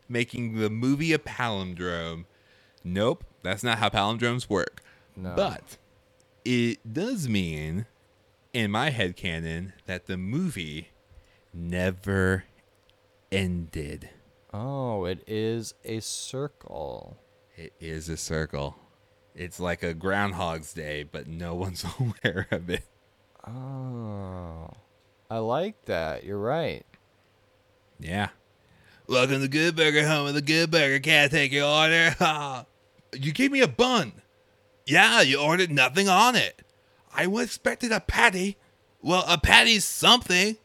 [0.07, 2.25] making the movie a palindrome.
[2.83, 4.81] Nope, that's not how palindromes work.
[5.15, 5.33] No.
[5.35, 5.77] But
[6.45, 7.85] it does mean,
[8.53, 10.89] in my head canon, that the movie
[11.53, 12.45] never
[13.31, 14.09] ended.
[14.53, 17.17] Oh, it is a circle.
[17.55, 18.77] It is a circle.
[19.35, 22.83] It's like a Groundhog's Day, but no one's aware of it.
[23.47, 24.69] Oh,
[25.29, 26.23] I like that.
[26.23, 26.85] You're right.
[27.99, 28.29] Yeah.
[29.07, 30.99] Welcome to Good Burger, home of the Good Burger.
[30.99, 32.15] Can't take your order.
[33.13, 34.13] you gave me a bun.
[34.85, 36.61] Yeah, you ordered nothing on it.
[37.13, 38.57] I was expected a patty.
[39.01, 40.57] Well, a patty's something.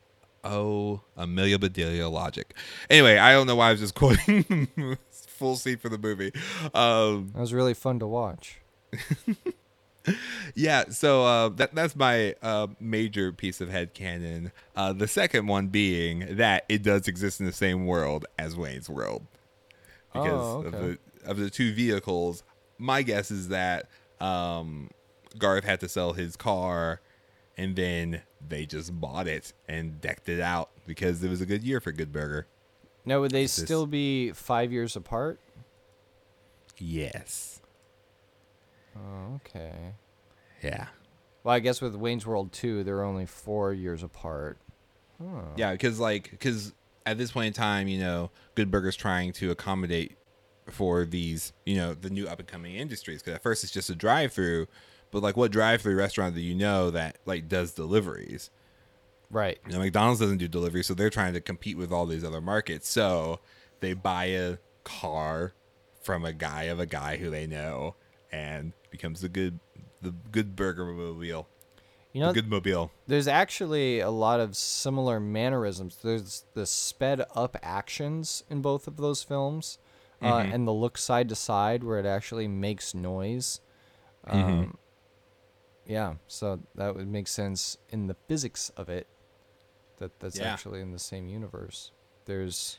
[0.42, 2.54] Oh, Amelia Bedelia logic.
[2.90, 4.68] Anyway, I don't know why I was just quoting
[5.10, 6.32] full scene for the movie.
[6.74, 8.58] Um, That was really fun to watch.
[10.54, 14.52] yeah, so uh, that that's my uh, major piece of headcanon.
[14.76, 18.88] Uh, the second one being that it does exist in the same world as Wayne's
[18.88, 19.26] World.
[20.12, 22.42] Because Oh, of the of the two vehicles,
[22.78, 23.88] my guess is that
[24.20, 24.90] um,
[25.38, 27.00] Garth had to sell his car
[27.56, 31.62] and then they just bought it and decked it out because it was a good
[31.62, 32.46] year for Good Burger.
[33.04, 35.38] Now, would they still be five years apart?
[36.78, 37.60] Yes.
[38.96, 39.94] Oh, okay.
[40.62, 40.87] Yeah.
[41.42, 44.59] Well, I guess with Wayne's World 2, they're only four years apart.
[45.20, 45.42] Huh.
[45.57, 46.72] Yeah, because like because
[47.07, 50.16] at this point in time, you know, Good Burger's trying to accommodate
[50.70, 53.22] for these, you know, the new up and coming industries.
[53.22, 54.66] Because at first it's just a drive through,
[55.11, 58.50] but like what drive through restaurant do you know that like does deliveries?
[59.30, 59.59] Right.
[59.66, 62.40] You know, McDonald's doesn't do delivery, so they're trying to compete with all these other
[62.40, 62.88] markets.
[62.88, 63.40] So
[63.80, 65.54] they buy a car
[66.02, 67.96] from a guy of a guy who they know,
[68.35, 69.61] and becomes the good
[70.03, 71.49] the good burger mobile.
[72.12, 72.90] You know, the good mobile.
[73.07, 75.99] there's actually a lot of similar mannerisms.
[76.03, 79.79] There's the sped up actions in both of those films,
[80.23, 83.61] uh, and the look side to side where it actually makes noise.
[84.27, 84.79] Um,
[85.87, 89.07] Yeah, so that would make sense in the physics of it.
[89.99, 90.53] That that's Yeah.
[90.53, 91.90] actually in the same universe.
[92.25, 92.79] There's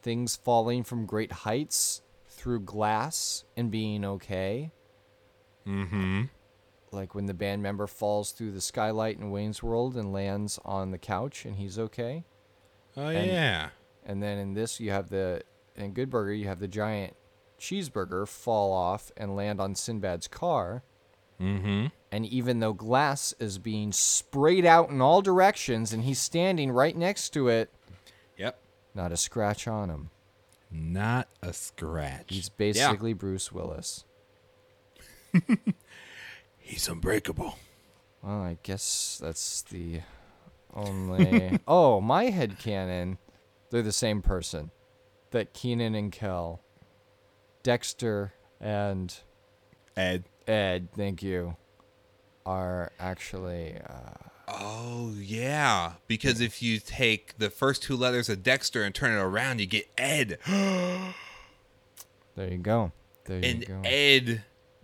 [0.00, 2.00] things falling from great heights
[2.42, 4.72] through glass and being okay.
[5.66, 6.22] Mm-hmm.
[6.90, 10.90] like when the band member falls through the skylight in Wayne's World and lands on
[10.90, 12.24] the couch and he's okay.
[12.96, 13.68] Oh And- yeah.
[14.04, 15.42] And then in this you have the
[15.76, 17.14] in Good Burger you have the giant
[17.60, 20.82] cheeseburger fall off and land on Sinbad's car.
[21.40, 21.86] Mm-hmm.
[22.10, 26.96] And even though glass is being sprayed out in all directions and he's standing right
[26.96, 27.72] next to it,
[28.36, 28.58] Yep.
[28.96, 30.10] not a scratch on him.
[30.72, 32.24] Not a scratch.
[32.28, 32.54] He's Yeah.
[32.56, 34.04] basically Bruce Willis.
[36.58, 37.58] He's unbreakable.
[38.22, 40.00] Well, I guess that's the
[40.72, 41.58] only.
[41.68, 43.18] oh, my head canon.
[43.70, 44.70] They're the same person.
[45.30, 46.60] That Kenan and Kel,
[47.62, 49.14] Dexter and
[49.96, 50.24] Ed.
[50.46, 51.56] Ed, thank you,
[52.44, 53.76] are actually.
[53.88, 59.12] Uh, Oh yeah, because if you take the first two letters of Dexter and turn
[59.12, 60.38] it around, you get Ed.
[60.46, 61.14] there
[62.36, 62.92] you go.
[63.24, 63.80] There you and go.
[63.84, 64.42] Ed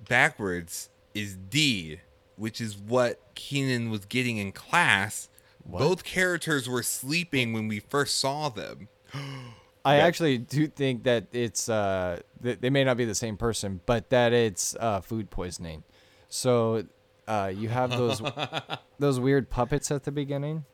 [0.08, 2.00] backwards is D,
[2.36, 5.28] which is what Kenan was getting in class.
[5.66, 8.88] Both characters were sleeping when we first saw them.
[9.84, 13.80] I actually do think that it's uh th- they may not be the same person,
[13.86, 15.84] but that it's uh food poisoning.
[16.28, 16.84] So
[17.28, 18.20] uh you have those
[18.98, 20.64] those weird puppets at the beginning.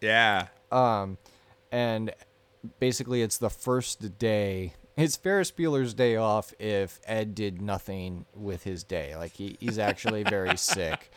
[0.00, 0.48] Yeah.
[0.70, 1.18] Um,
[1.72, 2.12] and
[2.78, 4.74] basically, it's the first day.
[4.96, 9.16] It's Ferris Bueller's day off if Ed did nothing with his day.
[9.16, 11.10] Like he, he's actually very sick.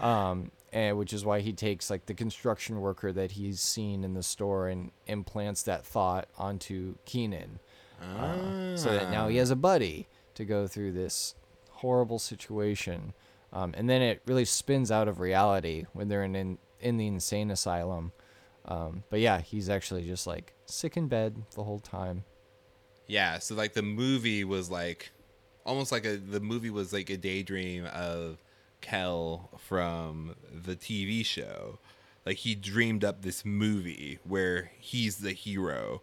[0.00, 4.14] Um, and which is why he takes like the construction worker that he's seen in
[4.14, 7.58] the store and implants that thought onto Kenan.
[8.00, 11.34] Uh, so that now he has a buddy to go through this
[11.70, 13.12] horrible situation.
[13.52, 17.06] Um, and then it really spins out of reality when they're in in, in the
[17.06, 18.12] insane asylum.
[18.64, 22.24] Um, but yeah, he's actually just like sick in bed the whole time.
[23.06, 25.10] Yeah, so like the movie was like
[25.64, 28.38] almost like a the movie was like a daydream of
[28.80, 31.78] Kel from the TV show.
[32.24, 36.02] Like he dreamed up this movie where he's the hero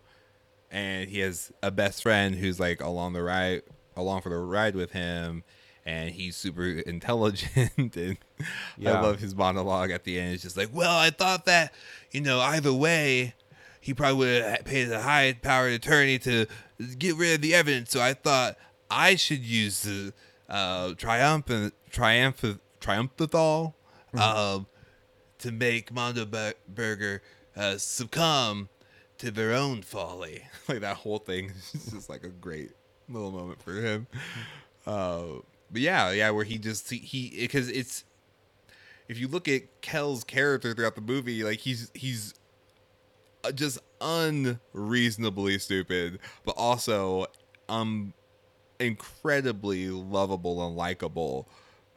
[0.70, 3.62] and he has a best friend who's like along the ride
[3.96, 5.44] along for the ride with him
[5.88, 8.17] and he's super intelligent and
[8.78, 9.00] Yeah.
[9.00, 10.34] I love his monologue at the end.
[10.34, 11.73] It's just like, well, I thought that,
[12.12, 13.34] you know, either way,
[13.80, 16.45] he probably would have paid a high powered attorney to
[17.00, 17.91] get rid of the evidence.
[17.91, 18.58] So I thought
[18.91, 20.13] I should use the
[20.50, 23.73] uh, triumphant, triumphant, triumphethol
[24.13, 24.67] um,
[25.39, 26.26] to make Mondo
[26.67, 27.21] Burger
[27.56, 28.67] uh, succumb
[29.19, 30.43] to their own folly.
[30.67, 32.71] like that whole thing is just like a great
[33.08, 34.08] little moment for him.
[34.86, 35.23] Uh,
[35.71, 38.03] but yeah, yeah, where he just he because it's
[39.08, 42.34] if you look at Kel's character throughout the movie, like he's he's
[43.43, 47.27] uh, just unreasonably stupid, but also
[47.69, 48.13] um
[48.80, 51.47] incredibly lovable and likable.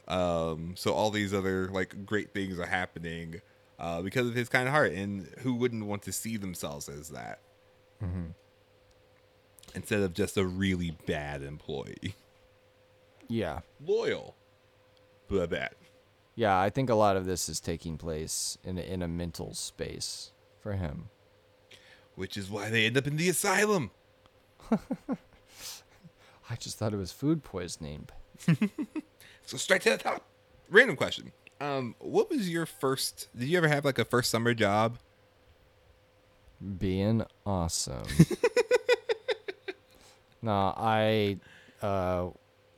[0.09, 3.41] Um, so all these other like great things are happening
[3.79, 7.11] uh, because of his kind of heart, and who wouldn't want to see themselves as
[7.11, 7.41] that?
[9.75, 12.15] Instead of just a really bad employee,
[13.31, 13.61] Yeah.
[13.85, 14.35] loyal,
[15.29, 15.71] but bad.
[16.35, 19.55] Yeah, I think a lot of this is taking place in a, in a mental
[19.55, 21.09] space for him.
[22.15, 23.91] Which is why they end up in the asylum.
[26.51, 28.09] I just thought it was food poisoning.
[29.47, 30.23] So straight to the top.
[30.69, 31.33] Random question.
[31.61, 33.29] Um, what was your first?
[33.37, 34.99] Did you ever have like a first summer job?
[36.79, 38.05] Being awesome.
[40.43, 41.39] no, I
[41.83, 42.29] uh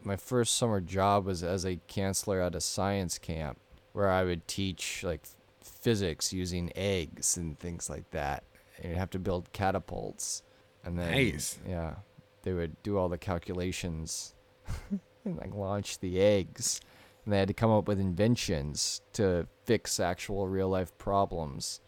[0.04, 3.58] my first summer job was as a counselor at a science camp
[3.92, 5.22] where I would teach like
[5.60, 8.44] physics using eggs and things like that.
[8.78, 10.42] And you'd have to build catapults.
[10.84, 11.58] And then Nice.
[11.68, 11.96] yeah,
[12.42, 14.34] they would do all the calculations
[15.24, 16.80] and like launch the eggs.
[17.24, 21.80] And they had to come up with inventions to fix actual real life problems.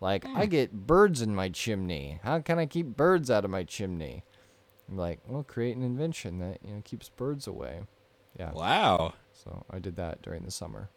[0.00, 0.50] Like, I hmm.
[0.50, 2.20] get birds in my chimney.
[2.22, 4.24] How can I keep birds out of my chimney?
[4.88, 7.82] I'm like, well, create an invention that you know keeps birds away.
[8.38, 8.52] Yeah.
[8.52, 9.14] Wow.
[9.32, 10.90] So I did that during the summer.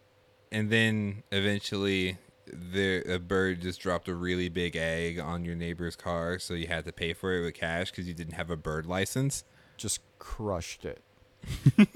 [0.52, 5.96] And then eventually, the a bird just dropped a really big egg on your neighbor's
[5.96, 8.58] car, so you had to pay for it with cash because you didn't have a
[8.58, 9.44] bird license.
[9.78, 11.04] Just crushed it.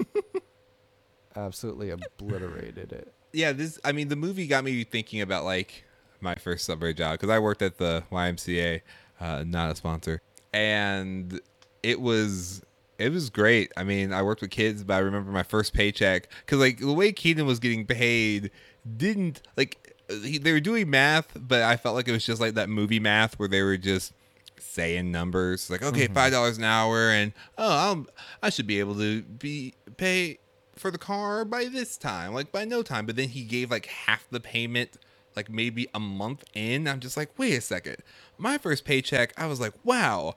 [1.36, 3.14] Absolutely obliterated it.
[3.32, 3.78] yeah, this.
[3.84, 5.84] I mean, the movie got me thinking about like
[6.20, 8.82] my first summer job because I worked at the YMCA,
[9.20, 10.20] uh, not a sponsor,
[10.52, 11.40] and
[11.82, 12.62] it was
[12.98, 13.72] it was great.
[13.76, 16.92] I mean, I worked with kids, but I remember my first paycheck because like the
[16.92, 18.50] way Kenan was getting paid
[18.96, 22.54] didn't like he, they were doing math, but I felt like it was just like
[22.54, 24.12] that movie math where they were just
[24.58, 26.14] saying numbers like okay mm-hmm.
[26.14, 28.06] five dollars an hour and oh I'll,
[28.42, 30.38] i should be able to be pay
[30.76, 33.06] for the car by this time like by no time.
[33.06, 34.98] But then he gave like half the payment
[35.34, 36.86] like maybe a month in.
[36.86, 37.96] I'm just like wait a second.
[38.38, 40.36] My first paycheck i was like wow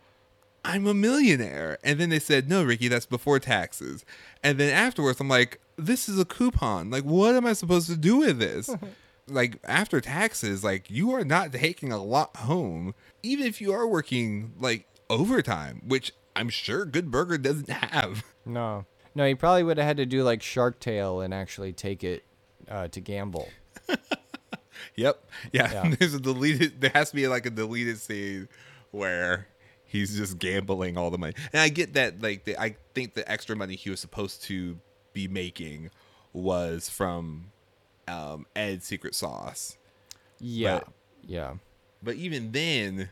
[0.65, 4.04] i'm a millionaire and then they said no ricky that's before taxes
[4.43, 7.95] and then afterwards i'm like this is a coupon like what am i supposed to
[7.95, 8.69] do with this
[9.28, 13.88] like after taxes, like you are not taking a lot home, even if you are
[13.88, 18.23] working like overtime, which I'm sure Good Burger doesn't have.
[18.47, 18.86] No.
[19.15, 22.23] No, he probably would have had to do like Shark Tale and actually take it
[22.69, 23.49] uh, to gamble.
[24.97, 25.23] Yep.
[25.51, 25.71] Yeah.
[25.71, 25.95] Yeah.
[25.97, 26.80] There's a deleted.
[26.80, 28.47] There has to be like a deleted scene
[28.91, 29.47] where
[29.95, 32.21] he's just gambling all the money, and I get that.
[32.21, 34.77] Like, the, I think the extra money he was supposed to
[35.13, 35.89] be making
[36.34, 37.51] was from
[38.08, 39.77] um, Ed's secret sauce.
[40.39, 40.79] Yeah.
[40.79, 40.88] But-
[41.27, 41.53] yeah.
[42.03, 43.10] But even then,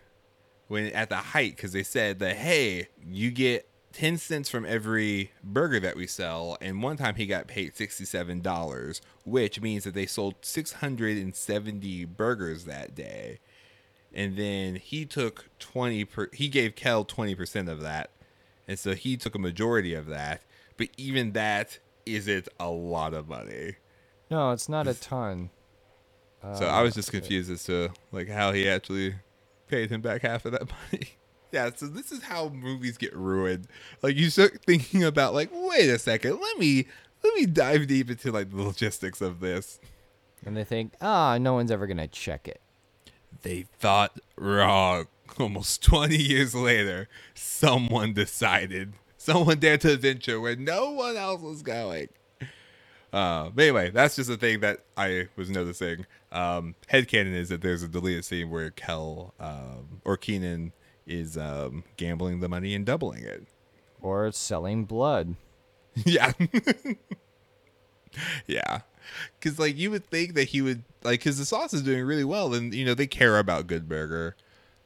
[0.68, 5.32] when at the height, because they said that hey, you get ten cents from every
[5.44, 9.96] burger that we sell, and one time he got paid sixty-seven dollars, which means that
[9.96, 13.40] they sold six hundred and seventy burgers that day,
[14.14, 16.30] and then he took twenty per.
[16.34, 18.10] He gave Kel twenty percent of that,
[18.68, 20.42] and so he took a majority of that.
[20.78, 23.76] But even that isn't a lot of money.
[24.30, 25.50] No, it's not a ton.
[26.56, 29.16] So I was just confused as to like how he actually
[29.68, 31.10] paid him back half of that money.
[31.54, 33.68] Yeah, so this is how movies get ruined.
[34.02, 36.88] Like you start thinking about like, wait a second, let me
[37.24, 39.80] let me dive deep into like the logistics of this.
[40.46, 42.60] And they think, ah, no one's ever going to check it.
[43.44, 45.08] They thought wrong.
[45.40, 48.94] Almost 20 years later, someone decided.
[49.18, 52.10] Someone dared to venture where no one else was going.
[53.12, 56.06] Uh, but anyway, that's just a thing that I was noticing.
[56.32, 60.74] Um, headcanon is that there's a deleted scene where Kel um, or Kenan
[61.06, 63.46] is um, gambling the money and doubling it.
[64.02, 65.36] Or selling blood.
[65.96, 66.34] yeah.
[68.48, 68.80] yeah.
[69.42, 72.24] Cause like you would think that he would like cause the sauce is doing really
[72.24, 74.36] well and you know they care about Good Burger.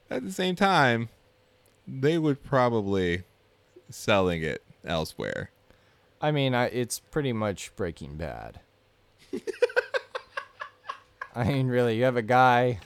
[0.09, 1.09] At the same time,
[1.87, 3.23] they would probably
[3.89, 5.51] selling it elsewhere.
[6.19, 8.59] I mean, I, it's pretty much Breaking Bad.
[11.35, 12.79] I mean, really, you have a guy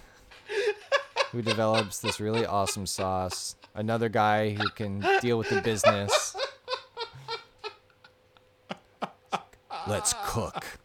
[1.31, 6.35] who develops this really awesome sauce, another guy who can deal with the business.
[9.87, 10.80] Let's cook.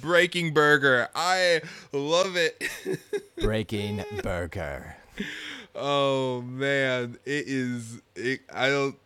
[0.00, 1.08] Breaking Burger.
[1.14, 1.62] I
[1.92, 2.62] love it.
[3.40, 4.96] Breaking Burger.
[5.74, 8.96] oh man, it is it, I don't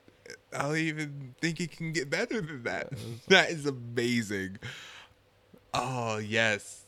[0.57, 2.93] I don't even think it can get better than that.
[3.29, 4.59] That is amazing.
[5.75, 6.85] Oh yes.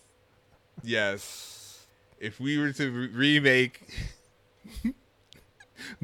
[0.82, 1.86] Yes.
[2.18, 3.80] If we were to re- remake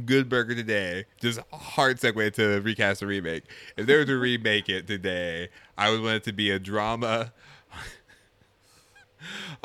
[0.04, 3.44] Good Burger today, just a hard segue to recast a remake.
[3.76, 7.32] If they were to remake it today, I would want it to be a drama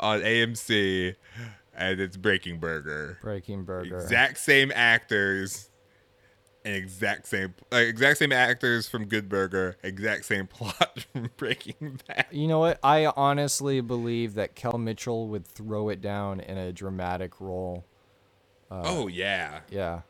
[0.00, 1.14] on AMC,
[1.74, 3.18] and it's Breaking Burger.
[3.22, 3.96] Breaking Burger.
[3.96, 5.70] Exact same actors,
[6.64, 12.00] and exact same uh, exact same actors from Good Burger, exact same plot from Breaking
[12.06, 12.26] Bad.
[12.30, 12.78] You know what?
[12.82, 17.84] I honestly believe that Kel Mitchell would throw it down in a dramatic role.
[18.70, 20.02] oh yeah, Yeah.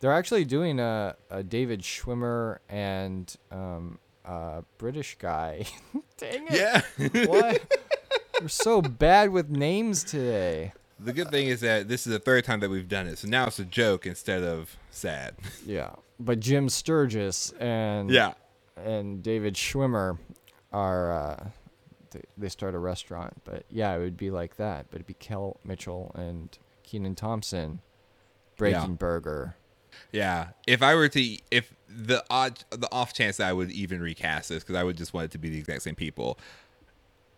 [0.00, 5.64] They're actually doing a, a David Schwimmer and um, a British guy.
[6.16, 6.54] Dang it.
[6.54, 7.26] yeah.
[7.26, 7.60] What?
[8.40, 10.72] We're so bad with names today.
[11.00, 13.28] The good thing is that this is the third time that we've done it, so
[13.28, 15.34] now it's a joke instead of sad.
[15.66, 15.90] Yeah.
[16.20, 18.32] But Jim Sturgess and Yeah.
[18.76, 20.18] and David Schwimmer
[20.72, 21.46] are uh,
[22.10, 23.40] they, they start a restaurant.
[23.44, 24.86] But yeah, it would be like that.
[24.90, 27.80] But it'd be Kel Mitchell and Kenan Thompson,
[28.56, 29.54] Breaking Burger.
[30.10, 30.48] Yeah.
[30.66, 34.48] If I were to, if the odd, the off chance that I would even recast
[34.48, 36.38] this, because I would just want it to be the exact same people,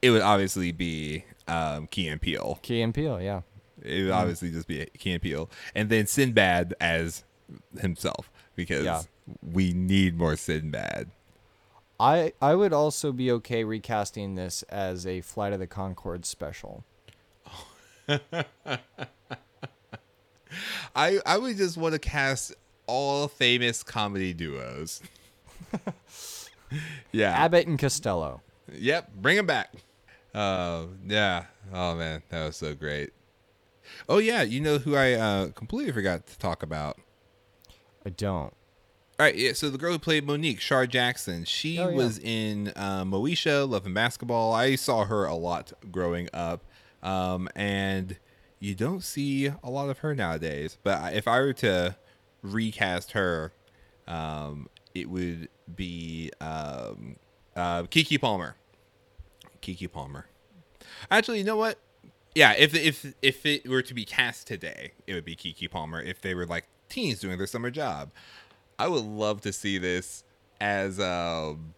[0.03, 2.59] it would obviously be um, Key and Peele.
[2.63, 3.43] Key and Peele, yeah.
[3.83, 7.25] It would obviously just be Key and Peele, and then Sinbad as
[7.81, 9.03] himself, because Yeah.
[9.43, 11.11] we need more Sinbad.
[11.99, 16.85] I I would also be okay recasting this as a Flight of the Concord special.
[20.97, 22.55] I I would just want to cast
[22.87, 25.01] all famous comedy duos.
[27.13, 27.31] yeah.
[27.33, 28.41] Abbott and Costello.
[28.73, 29.73] Yep, bring them back.
[30.35, 31.45] Uh, yeah.
[31.72, 33.11] Oh man, that was so great.
[34.09, 36.99] Oh yeah, you know who I uh, completely forgot to talk about.
[38.07, 38.53] I don't.
[39.18, 39.53] All right, yeah.
[39.53, 41.97] So the girl who played Monique, Shar Jackson, she Oh, yeah.
[41.97, 44.55] was in uh, Moesha, Love and Basketball.
[44.55, 46.64] I saw her a lot growing up,
[47.03, 48.16] um, and
[48.61, 50.78] you don't see a lot of her nowadays.
[50.83, 51.97] But if I were to
[52.43, 53.53] recast her,
[54.09, 57.16] um, it would be um,
[57.55, 58.57] uh, Keke Palmer.
[59.63, 60.27] Keke Palmer.
[61.11, 61.79] Actually, you know what?
[62.35, 66.01] Yeah, if if if it were to be cast today, it would be Keke Palmer.
[66.01, 68.13] If they were like teens doing their summer job,
[68.79, 70.25] I would love to see this
[70.61, 71.75] as um,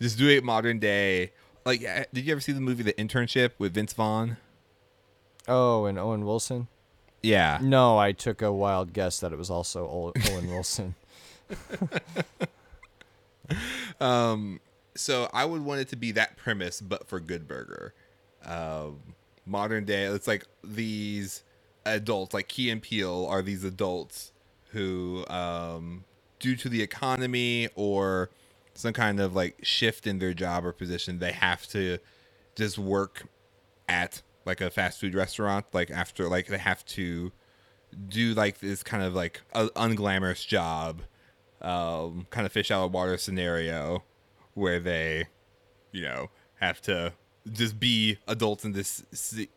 [0.00, 1.32] just do it modern day.
[1.66, 4.36] Like, uh, did you ever see the movie The Internship with Vince Vaughn?
[5.48, 6.68] Oh, and Owen Wilson.
[7.22, 10.94] Yeah, No, I took a wild guess that it was also Owen Wilson.
[14.96, 17.94] so I would want it to be that premise, but for Good Burger.
[18.44, 19.00] Um,
[19.46, 21.42] modern day, it's like these
[21.84, 24.32] adults, like Key and Peele, are these adults
[24.70, 26.04] who, um,
[26.38, 28.30] due to the economy or
[28.74, 31.98] some kind of like shift in their job or position, they have to
[32.54, 33.26] just work
[33.88, 35.66] at like a fast food restaurant.
[35.72, 37.32] Like after, like they have to
[38.08, 41.02] do like this kind of like unglamorous job,
[41.62, 44.02] um, kind of fish out of water scenario
[44.54, 45.26] where they,
[45.92, 46.30] you know,
[46.60, 47.12] have to
[47.52, 49.04] just be adults in this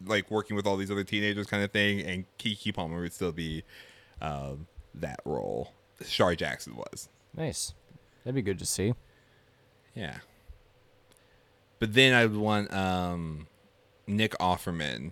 [0.06, 3.32] like working with all these other teenagers kind of thing, and Keke Palmer would still
[3.32, 3.64] be
[4.22, 5.72] um, that role.
[6.06, 7.74] Shar Jackson was, Nice.
[8.24, 8.94] That'd be good to see.
[9.96, 10.18] yeah.
[11.80, 13.48] But then I would want um,
[14.08, 15.12] Nick Offerman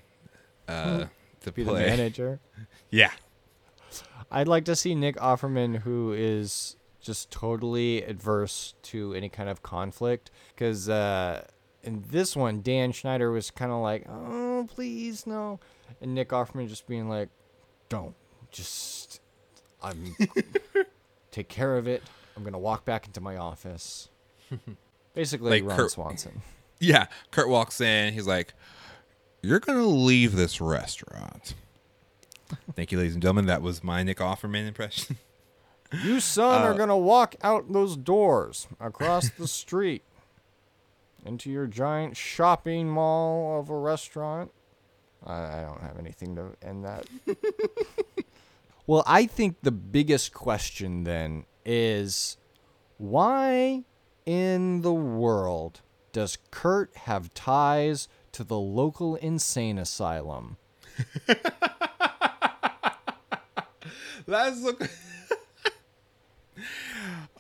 [0.68, 1.06] uh,
[1.42, 2.40] to Be the manager.
[2.90, 3.12] Yeah,
[4.32, 6.76] I'd like to see Nick Offerman, who is
[7.06, 11.46] just totally adverse to any kind of conflict, because uh,
[11.84, 15.60] in this one, Dan Schneider was kind of like, "Oh, please, no,"
[16.02, 17.30] and Nick Offerman just being like,
[17.90, 18.16] "Don't,
[18.52, 19.22] just,
[19.84, 20.16] I'm
[21.32, 22.04] take care of it.
[22.36, 24.10] I'm gonna walk back into my office."
[25.14, 26.42] Basically, Like Ron Kurt- Swanson.
[26.80, 27.06] yeah.
[27.32, 28.14] Kurt walks in.
[28.14, 28.54] He's like,
[29.42, 31.54] "You're gonna leave this restaurant."
[32.76, 33.46] Thank you, ladies and gentlemen.
[33.48, 35.18] That was my Nick Offerman impression.
[36.04, 40.04] You son Uh, are gonna walk out those doors across the street
[41.26, 44.52] into your giant shopping mall of a restaurant.
[45.26, 47.08] I, I don't have anything to end that.
[48.88, 52.38] well, I think the biggest question then is
[52.98, 53.84] why
[54.26, 55.82] in the world
[56.12, 60.58] does Kurt have ties to the local insane asylum?
[64.28, 64.90] That's the.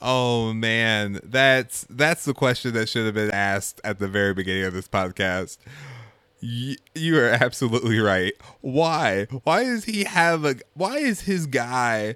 [0.01, 4.65] Oh man, that's that's the question that should have been asked at the very beginning
[4.65, 5.57] of this podcast.
[6.41, 8.33] Y- you are absolutely right.
[8.61, 9.27] Why?
[9.43, 10.55] Why does he have a?
[10.73, 12.15] Why is his guy?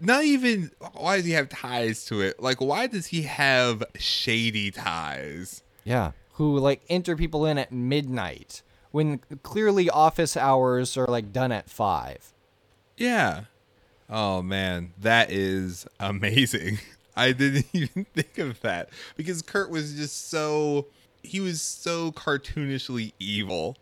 [0.00, 0.70] Not even.
[0.94, 2.40] Why does he have ties to it?
[2.40, 5.62] Like, why does he have shady ties?
[5.84, 6.12] Yeah.
[6.34, 8.62] Who like enter people in at midnight
[8.92, 12.32] when clearly office hours are like done at five.
[12.96, 13.44] Yeah.
[14.10, 16.80] Oh man, that is amazing.
[17.16, 20.86] I didn't even think of that because Kurt was just so
[21.22, 23.76] he was so cartoonishly evil.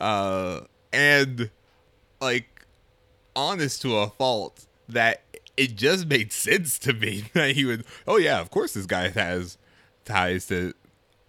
[0.00, 1.50] Uh and
[2.20, 2.66] like
[3.36, 5.22] honest to a fault that
[5.56, 9.08] it just made sense to me that he would oh yeah, of course this guy
[9.10, 9.56] has
[10.04, 10.74] ties to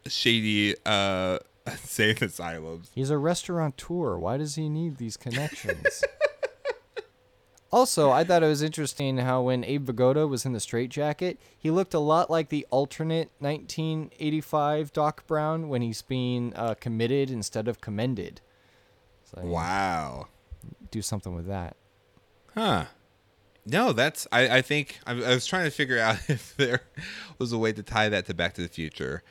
[0.08, 1.38] shady uh
[1.84, 2.90] safe asylums.
[2.96, 4.18] He's a restaurateur.
[4.18, 6.04] Why does he need these connections?
[7.76, 11.70] Also, I thought it was interesting how when Abe Vigoda was in the straitjacket, he
[11.70, 17.68] looked a lot like the alternate 1985 Doc Brown when he's being uh, committed instead
[17.68, 18.40] of commended.
[19.26, 20.28] So Wow.
[20.90, 21.76] do something with that.
[22.54, 22.86] Huh.
[23.66, 24.26] No, that's.
[24.32, 26.80] I, I think I, I was trying to figure out if there
[27.40, 29.22] was a way to tie that to Back to the Future,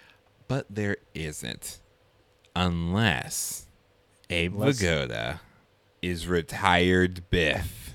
[0.49, 1.79] but there isn't,
[2.55, 3.69] unless
[4.29, 5.41] Abe Vigoda
[6.03, 7.94] is retired Biff.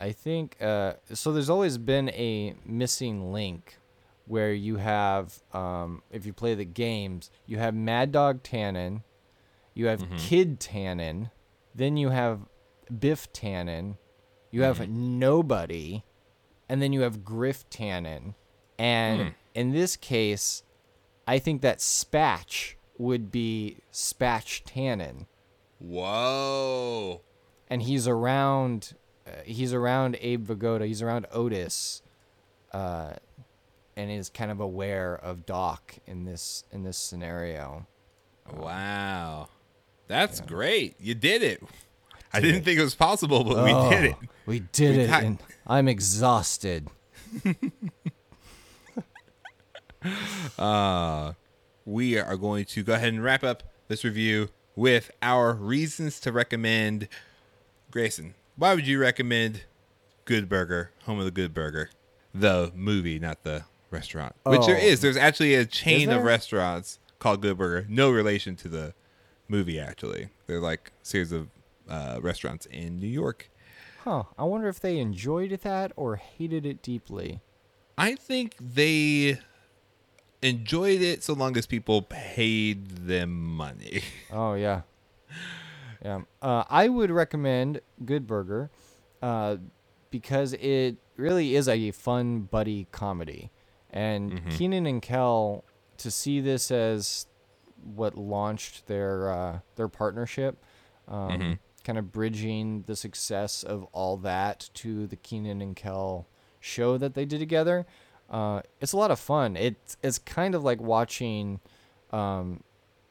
[0.00, 1.32] I think uh, so.
[1.32, 3.78] There's always been a missing link
[4.26, 9.02] where you have, um, if you play the games, you have Mad Dog Tannen,
[9.74, 11.30] you have Kid Tannen,
[11.74, 12.40] then you have
[12.98, 13.96] Biff Tannen,
[14.50, 16.04] you have Nobody,
[16.68, 18.34] and then you have Griff Tannen.
[18.78, 20.62] And in this case,
[21.26, 25.26] I think that Spatch would be Spatch Tannen
[25.78, 27.22] Whoa.
[27.68, 28.94] and he's around
[29.44, 32.02] he's around Abe Vigoda, he's around Otis
[32.72, 33.12] uh
[33.96, 37.86] and is kind of aware of Doc in this in this scenario.
[38.52, 39.48] Wow.
[40.06, 40.94] That's great.
[41.00, 41.62] You did it.
[42.32, 44.16] I didn't think it was possible, but we did it.
[44.46, 46.88] We did We it got- and I'm exhausted.
[50.58, 51.32] Uh,
[51.84, 56.30] we are going to go ahead and wrap up this review with our reasons to
[56.32, 57.08] recommend.
[57.90, 59.62] Grayson, why would you recommend
[60.24, 61.90] Good Burger, Home of the Good Burger,
[62.34, 64.34] the movie, not the restaurant?
[64.44, 64.80] Which there Oh.
[64.80, 65.00] is.
[65.00, 67.86] There's actually a chain of restaurants called Good Burger.
[67.88, 68.94] No relation to the
[69.48, 70.28] movie, actually.
[70.46, 71.48] They're like a series of
[71.88, 73.50] uh, restaurants in New York.
[74.04, 74.24] Huh.
[74.38, 77.40] I wonder if they enjoyed that or hated it deeply.
[77.96, 79.38] I think they
[80.42, 84.02] enjoyed it so long as people paid them money.
[84.30, 84.82] Oh yeah,
[86.04, 86.20] yeah.
[86.40, 88.70] Uh, I would recommend Good Burger,
[89.22, 89.56] uh,
[90.10, 93.50] because it really is a fun buddy comedy,
[93.90, 95.64] and Kenan and Kel
[95.98, 97.26] to see this as
[97.94, 100.62] what launched their uh, their partnership,
[101.08, 106.26] um, kind of bridging the success of all that to the Kenan and Kel
[106.60, 107.86] show that they did together.
[108.30, 109.56] Uh, it's a lot of fun.
[109.56, 111.60] It's it's kind of like watching.
[112.10, 112.62] Um,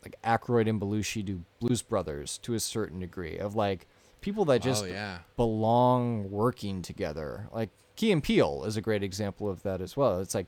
[0.04, 3.88] like Aykroyd and Belushi do Blues Brothers to a certain degree of like
[4.22, 5.20] people that just oh yeah.
[5.36, 7.48] belong working together.
[7.52, 10.20] Like Key and Peele is a great example of that as well.
[10.20, 10.48] It's like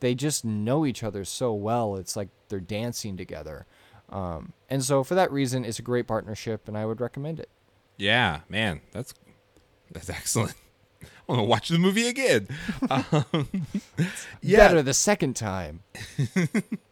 [0.00, 1.96] they just know each other so well.
[1.96, 3.66] It's like they're dancing together.
[4.10, 7.50] Um, and so for that reason, it's a great partnership, and I would recommend it.
[7.96, 9.12] Yeah, man, that's
[9.90, 10.54] that's excellent.
[11.02, 12.48] I want to watch the movie again.
[12.90, 13.48] Um,
[14.40, 15.82] yeah, Better the second time.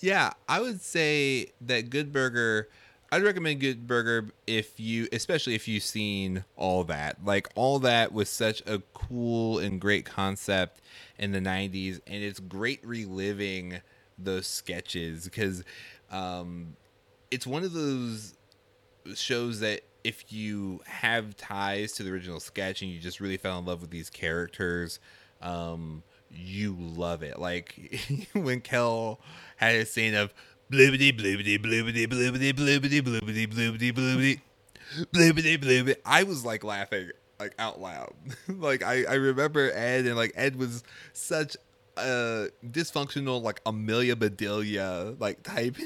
[0.00, 0.32] yeah.
[0.48, 2.68] I would say that Good Burger.
[3.10, 7.24] I'd recommend Good Burger if you, especially if you've seen all that.
[7.24, 10.80] Like all that was such a cool and great concept
[11.18, 13.80] in the '90s, and it's great reliving
[14.18, 15.62] those sketches because
[16.10, 16.76] um,
[17.30, 18.34] it's one of those
[19.14, 23.58] shows that if you have ties to the original sketch and you just really fell
[23.58, 24.98] in love with these characters,
[25.40, 26.02] um,
[26.32, 27.38] you love it.
[27.38, 29.20] Like when Kel
[29.56, 30.32] had a scene of
[30.70, 34.40] bloobity bloobity bloobity bloobity bloobity bloobity bloobity bloobity
[35.12, 37.10] bloobity bloobity, I was like laughing
[37.42, 38.14] like out loud.
[38.48, 41.56] like I, I remember Ed and like Ed was such
[41.96, 45.76] a dysfunctional like Amelia Bedelia like type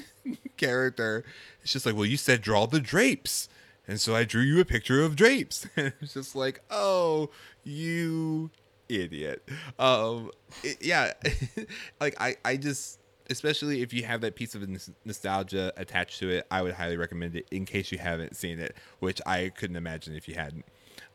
[0.56, 1.24] character.
[1.62, 3.48] It's just like, well, you said draw the drapes.
[3.88, 5.66] And so I drew you a picture of drapes.
[5.76, 7.30] It's just like, oh,
[7.62, 8.50] you
[8.88, 9.48] idiot.
[9.78, 10.30] Um,
[10.62, 11.12] it- yeah,
[12.00, 12.98] like I, I just,
[13.30, 16.96] especially if you have that piece of nos- nostalgia attached to it, I would highly
[16.96, 20.64] recommend it in case you haven't seen it, which I couldn't imagine if you hadn't.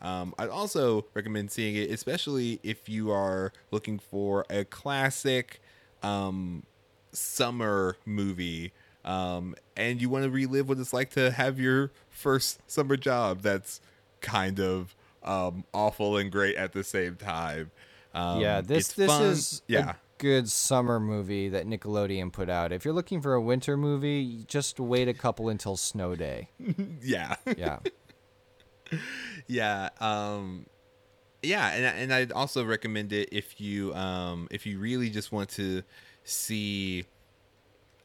[0.01, 5.61] Um, I'd also recommend seeing it, especially if you are looking for a classic
[6.01, 6.63] um,
[7.11, 8.73] summer movie
[9.05, 13.41] um, and you want to relive what it's like to have your first summer job
[13.41, 13.81] that's
[14.21, 17.71] kind of um, awful and great at the same time.
[18.13, 19.23] Um, yeah, this this fun.
[19.23, 19.91] is yeah.
[19.91, 22.71] a good summer movie that Nickelodeon put out.
[22.71, 26.49] If you're looking for a winter movie, just wait a couple until Snow Day.
[27.01, 27.35] yeah.
[27.57, 27.79] Yeah.
[29.47, 30.65] yeah um
[31.41, 35.49] yeah and, and i'd also recommend it if you um if you really just want
[35.49, 35.83] to
[36.23, 37.05] see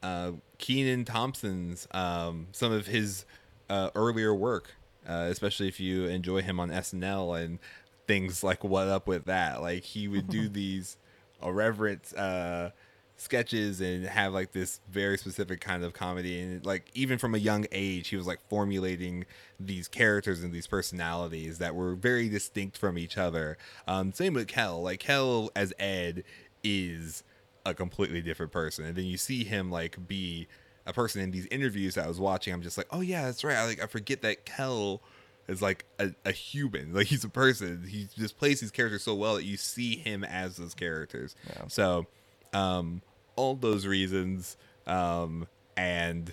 [0.03, 3.25] uh kenan thompson's um some of his
[3.69, 4.75] uh earlier work
[5.07, 7.59] uh especially if you enjoy him on snl and
[8.07, 9.61] things like what up with that?
[9.61, 10.97] Like he would do these
[11.43, 12.71] irreverent uh
[13.19, 16.39] sketches and have like this very specific kind of comedy.
[16.39, 19.25] And like even from a young age he was like formulating
[19.59, 23.57] these characters and these personalities that were very distinct from each other.
[23.87, 24.81] Um same with kel.
[24.81, 26.23] Like kel as ed
[26.63, 27.23] is
[27.65, 28.85] a completely different person.
[28.85, 30.47] And then you see him like be
[30.87, 33.43] a person in these interviews that i was watching i'm just like oh yeah that's
[33.43, 33.57] right.
[33.57, 35.01] I like i forget that kel
[35.47, 36.93] is like a, a human.
[36.97, 37.85] Like he's a person.
[37.87, 41.35] He just plays these characters so well that you see him as those characters.
[41.47, 41.67] Yeah.
[41.67, 42.07] so
[42.53, 43.01] um
[43.35, 46.31] all those reasons um and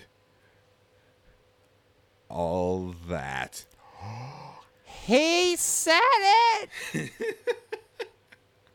[2.29, 3.65] all that.
[5.05, 5.99] He said
[6.93, 7.11] it.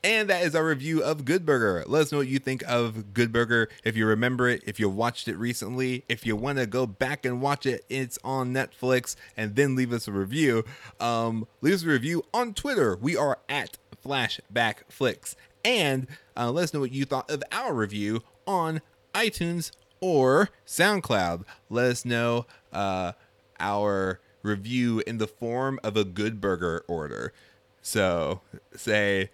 [0.03, 1.85] And that is our review of Good Burger.
[1.87, 3.69] Let us know what you think of Good Burger.
[3.85, 7.27] If you remember it, if you watched it recently, if you want to go back
[7.27, 10.65] and watch it, it's on Netflix, and then leave us a review.
[11.01, 12.97] Um, leave us a review on Twitter.
[12.97, 15.37] We are at Flashback Flicks.
[15.63, 18.81] And uh, let us know what you thought of our review on
[19.15, 19.71] iTunes
[20.01, 21.45] or SoundCloud.
[21.69, 23.13] Let us know uh,
[23.59, 27.35] our review in the form of a Good Burger order.
[27.83, 28.41] So
[28.75, 29.31] say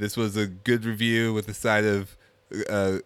[0.00, 2.16] this was a good review with a side of
[2.68, 2.98] uh,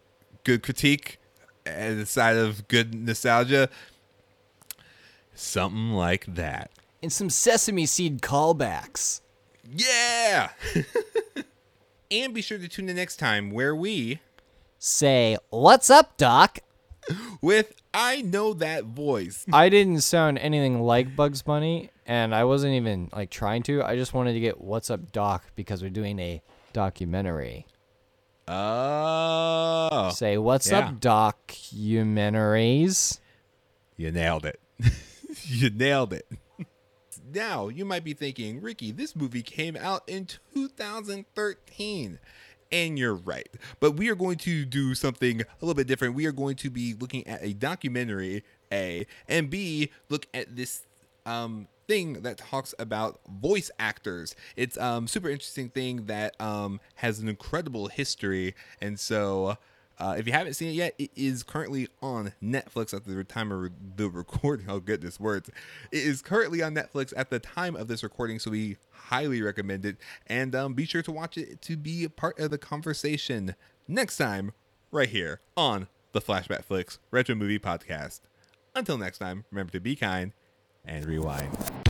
[0.45, 1.19] good critique
[1.67, 3.69] and a side of good nostalgia.
[5.35, 6.71] Something like that.
[7.03, 9.21] And some sesame seed callbacks.
[9.69, 10.51] Yeah!
[12.11, 14.21] and be sure to tune in next time where we,
[14.79, 16.59] Say, what's up, Doc?
[17.41, 19.47] with I Know That Voice.
[19.53, 23.83] I didn't sound anything like Bugs Bunny, and I wasn't even like trying to.
[23.83, 26.43] I just wanted to get "What's Up, Doc" because we're doing a
[26.75, 27.67] documentary.
[28.47, 30.11] Oh.
[30.15, 30.81] Say, "What's yeah.
[30.81, 33.21] up, documentaries?"
[33.97, 34.61] You nailed it.
[35.45, 36.27] you nailed it.
[37.35, 42.19] Now, you might be thinking, Ricky, this movie came out in 2013.
[42.71, 43.49] And you're right.
[43.81, 46.15] But we are going to do something a little bit different.
[46.15, 50.87] We are going to be looking at a documentary, A, and B, look at this
[51.27, 54.35] um, thing that talks about voice actors.
[54.57, 59.59] It's um super interesting thing that um has an incredible history, and so
[59.99, 63.53] uh, if you haven't seen it yet, it is currently on Netflix at the time
[63.53, 64.67] of the recording.
[64.75, 65.51] Oh goodness, words!
[65.93, 69.85] It is currently on Netflix at the time of this recording, so we highly recommend
[69.85, 69.97] it.
[70.27, 73.55] And um, be sure to watch it to be a part of the conversation
[73.87, 74.53] next time,
[74.91, 78.21] right here on the Flashback Flicks Retro Movie Podcast.
[78.75, 80.33] Until next time, remember to be kind
[80.87, 81.84] and rewind.